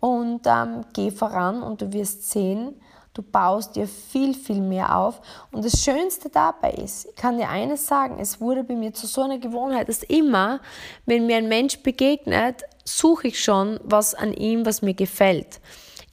und 0.00 0.46
ähm, 0.46 0.84
geh 0.92 1.10
voran 1.10 1.62
und 1.62 1.82
du 1.82 1.92
wirst 1.92 2.30
sehen, 2.30 2.80
du 3.14 3.22
baust 3.22 3.76
dir 3.76 3.86
viel, 3.86 4.34
viel 4.34 4.60
mehr 4.60 4.96
auf. 4.96 5.20
Und 5.50 5.64
das 5.64 5.82
Schönste 5.82 6.28
dabei 6.28 6.72
ist, 6.72 7.06
ich 7.06 7.16
kann 7.16 7.36
dir 7.36 7.48
eines 7.48 7.86
sagen, 7.86 8.18
es 8.18 8.40
wurde 8.40 8.64
bei 8.64 8.74
mir 8.74 8.94
zu 8.94 9.06
so 9.06 9.22
einer 9.22 9.38
Gewohnheit, 9.38 9.88
dass 9.88 10.02
immer, 10.02 10.60
wenn 11.04 11.26
mir 11.26 11.36
ein 11.36 11.48
Mensch 11.48 11.78
begegnet, 11.82 12.62
suche 12.84 13.28
ich 13.28 13.42
schon 13.42 13.78
was 13.84 14.14
an 14.14 14.32
ihm, 14.32 14.64
was 14.64 14.82
mir 14.82 14.94
gefällt. 14.94 15.60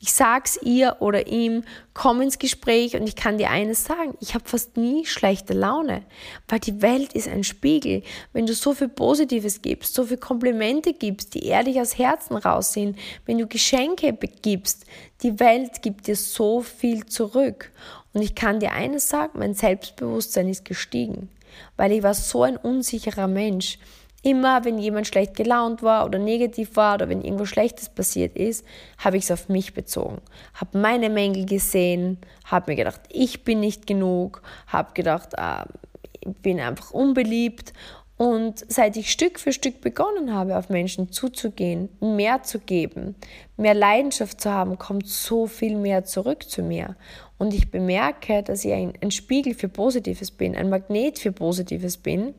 Ich 0.01 0.13
sag's 0.13 0.57
ihr 0.63 0.95
oder 1.01 1.27
ihm, 1.27 1.63
komm 1.93 2.21
ins 2.21 2.39
Gespräch 2.39 2.95
und 2.95 3.05
ich 3.05 3.17
kann 3.17 3.37
dir 3.37 3.49
eines 3.49 3.83
sagen, 3.83 4.15
ich 4.21 4.33
habe 4.33 4.47
fast 4.47 4.77
nie 4.77 5.05
schlechte 5.05 5.53
Laune, 5.53 6.03
weil 6.47 6.59
die 6.59 6.81
Welt 6.81 7.11
ist 7.11 7.27
ein 7.27 7.43
Spiegel. 7.43 8.03
Wenn 8.31 8.45
du 8.45 8.53
so 8.53 8.73
viel 8.73 8.87
Positives 8.87 9.61
gibst, 9.61 9.93
so 9.93 10.05
viel 10.05 10.15
Komplimente 10.15 10.93
gibst, 10.93 11.33
die 11.33 11.43
ehrlich 11.43 11.81
aus 11.81 11.97
Herzen 11.97 12.37
raus 12.37 12.71
sind, 12.71 12.97
wenn 13.25 13.39
du 13.39 13.47
Geschenke 13.47 14.17
gibst, 14.41 14.85
die 15.21 15.37
Welt 15.41 15.81
gibt 15.81 16.07
dir 16.07 16.15
so 16.15 16.61
viel 16.61 17.05
zurück. 17.05 17.69
Und 18.13 18.21
ich 18.21 18.35
kann 18.35 18.61
dir 18.61 18.71
eines 18.71 19.09
sagen, 19.09 19.37
mein 19.37 19.53
Selbstbewusstsein 19.53 20.47
ist 20.47 20.63
gestiegen, 20.63 21.27
weil 21.75 21.91
ich 21.91 22.03
war 22.03 22.13
so 22.13 22.43
ein 22.43 22.55
unsicherer 22.55 23.27
Mensch. 23.27 23.77
Immer, 24.21 24.65
wenn 24.65 24.77
jemand 24.77 25.07
schlecht 25.07 25.35
gelaunt 25.35 25.81
war 25.81 26.05
oder 26.05 26.19
negativ 26.19 26.75
war 26.75 26.95
oder 26.95 27.07
wenn 27.07 27.21
irgendwo 27.21 27.45
Schlechtes 27.45 27.87
passiert 27.87 28.35
ist, 28.35 28.65
habe 28.97 29.15
ich 29.15 29.23
es 29.23 29.31
auf 29.31 29.47
mich 29.47 29.73
bezogen. 29.73 30.17
Habe 30.55 30.77
meine 30.77 31.09
Mängel 31.09 31.45
gesehen, 31.45 32.17
habe 32.43 32.71
mir 32.71 32.75
gedacht, 32.75 33.01
ich 33.09 33.45
bin 33.45 33.61
nicht 33.61 33.87
genug, 33.87 34.41
habe 34.67 34.93
gedacht, 34.93 35.35
äh, 35.37 35.63
ich 36.19 36.35
bin 36.41 36.59
einfach 36.59 36.91
unbeliebt. 36.91 37.71
Und 38.17 38.65
seit 38.67 38.97
ich 38.97 39.11
Stück 39.11 39.39
für 39.39 39.53
Stück 39.53 39.79
begonnen 39.79 40.33
habe, 40.33 40.57
auf 40.57 40.67
Menschen 40.67 41.09
zuzugehen, 41.13 41.87
mehr 42.01 42.43
zu 42.43 42.59
geben, 42.59 43.15
mehr 43.55 43.73
Leidenschaft 43.73 44.41
zu 44.41 44.51
haben, 44.51 44.77
kommt 44.77 45.07
so 45.07 45.47
viel 45.47 45.77
mehr 45.77 46.03
zurück 46.03 46.43
zu 46.43 46.61
mir. 46.61 46.97
Und 47.37 47.53
ich 47.53 47.71
bemerke, 47.71 48.43
dass 48.43 48.65
ich 48.65 48.73
ein, 48.73 48.91
ein 49.01 49.11
Spiegel 49.11 49.53
für 49.53 49.69
Positives 49.69 50.31
bin, 50.31 50.57
ein 50.57 50.69
Magnet 50.69 51.19
für 51.19 51.31
Positives 51.31 51.95
bin 51.95 52.33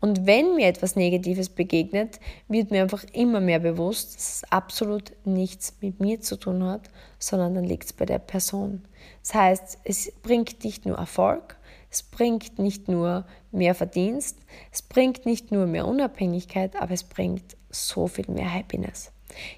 und 0.00 0.26
wenn 0.26 0.54
mir 0.54 0.68
etwas 0.68 0.94
Negatives 0.94 1.48
begegnet, 1.48 2.20
wird 2.46 2.70
mir 2.70 2.82
einfach 2.82 3.04
immer 3.12 3.40
mehr 3.40 3.58
bewusst, 3.58 4.14
dass 4.14 4.28
es 4.28 4.52
absolut 4.52 5.12
nichts 5.24 5.76
mit 5.80 5.98
mir 5.98 6.20
zu 6.20 6.36
tun 6.36 6.62
hat, 6.64 6.88
sondern 7.18 7.54
dann 7.54 7.64
liegt 7.64 7.84
es 7.84 7.92
bei 7.92 8.06
der 8.06 8.20
Person. 8.20 8.84
Das 9.22 9.34
heißt, 9.34 9.78
es 9.84 10.12
bringt 10.22 10.62
nicht 10.64 10.86
nur 10.86 10.98
Erfolg, 10.98 11.56
es 11.90 12.02
bringt 12.02 12.58
nicht 12.58 12.88
nur 12.88 13.26
mehr 13.50 13.74
Verdienst, 13.74 14.38
es 14.70 14.82
bringt 14.82 15.26
nicht 15.26 15.50
nur 15.50 15.66
mehr 15.66 15.86
Unabhängigkeit, 15.86 16.76
aber 16.76 16.92
es 16.92 17.02
bringt 17.02 17.56
so 17.70 18.06
viel 18.06 18.26
mehr 18.28 18.52
Happiness. 18.52 19.10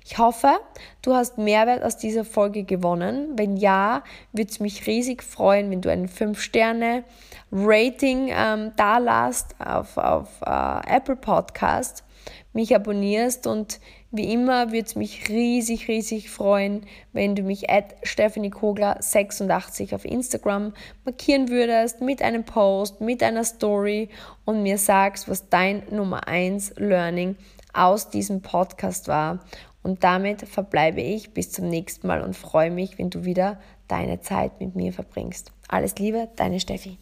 Ich 0.05 0.19
hoffe, 0.19 0.59
du 1.03 1.15
hast 1.15 1.39
Mehrwert 1.39 1.83
aus 1.83 1.97
dieser 1.97 2.25
Folge 2.25 2.65
gewonnen. 2.65 3.31
Wenn 3.37 3.57
ja, 3.57 4.05
würde 4.33 4.51
es 4.51 4.61
mich 4.61 4.87
riesig 4.87 5.23
freuen, 5.23 5.71
wenn 5.71 5.81
du 5.81 5.91
ein 5.91 6.07
5-Sterne-Rating 6.09 8.29
ähm, 8.31 8.73
da 8.77 8.99
lässt 8.99 9.55
auf, 9.59 9.97
auf 9.97 10.29
äh, 10.45 10.97
Apple 10.97 11.16
Podcast, 11.16 12.05
mich 12.53 12.75
abonnierst 12.75 13.47
und 13.47 13.79
wie 14.11 14.33
immer 14.33 14.73
würde 14.73 14.87
es 14.87 14.97
mich 14.97 15.29
riesig, 15.29 15.87
riesig 15.87 16.31
freuen, 16.31 16.85
wenn 17.12 17.37
du 17.37 17.43
mich 17.43 17.71
at 17.71 17.95
Stephanie 18.03 18.51
Kogler 18.51 18.97
86 18.99 19.95
auf 19.95 20.05
Instagram 20.05 20.73
markieren 21.05 21.49
würdest 21.49 22.01
mit 22.01 22.21
einem 22.21 22.45
Post, 22.45 23.01
mit 23.01 23.23
einer 23.23 23.45
Story 23.45 24.09
und 24.45 24.64
mir 24.64 24.79
sagst, 24.79 25.29
was 25.29 25.49
dein 25.49 25.85
Nummer 25.91 26.27
1 26.27 26.75
Learning 26.77 27.37
aus 27.73 28.11
diesem 28.11 28.43
Podcast 28.43 29.09
war. 29.09 29.41
Und 29.83 30.05
damit 30.05 30.43
verbleibe 30.43 31.01
ich 31.01 31.33
bis 31.33 31.51
zum 31.53 31.68
nächsten 31.68 32.07
Mal 32.07 32.23
und 32.23 32.37
freue 32.37 32.71
mich, 32.71 32.99
wenn 32.99 33.11
du 33.11 33.25
wieder 33.25 33.59
deine 33.89 34.21
Zeit 34.21 34.61
mit 34.61 34.77
mir 34.77 34.93
verbringst. 34.93 35.53
Alles 35.68 35.97
Liebe, 35.97 36.29
deine 36.37 36.61
Steffi. 36.61 36.99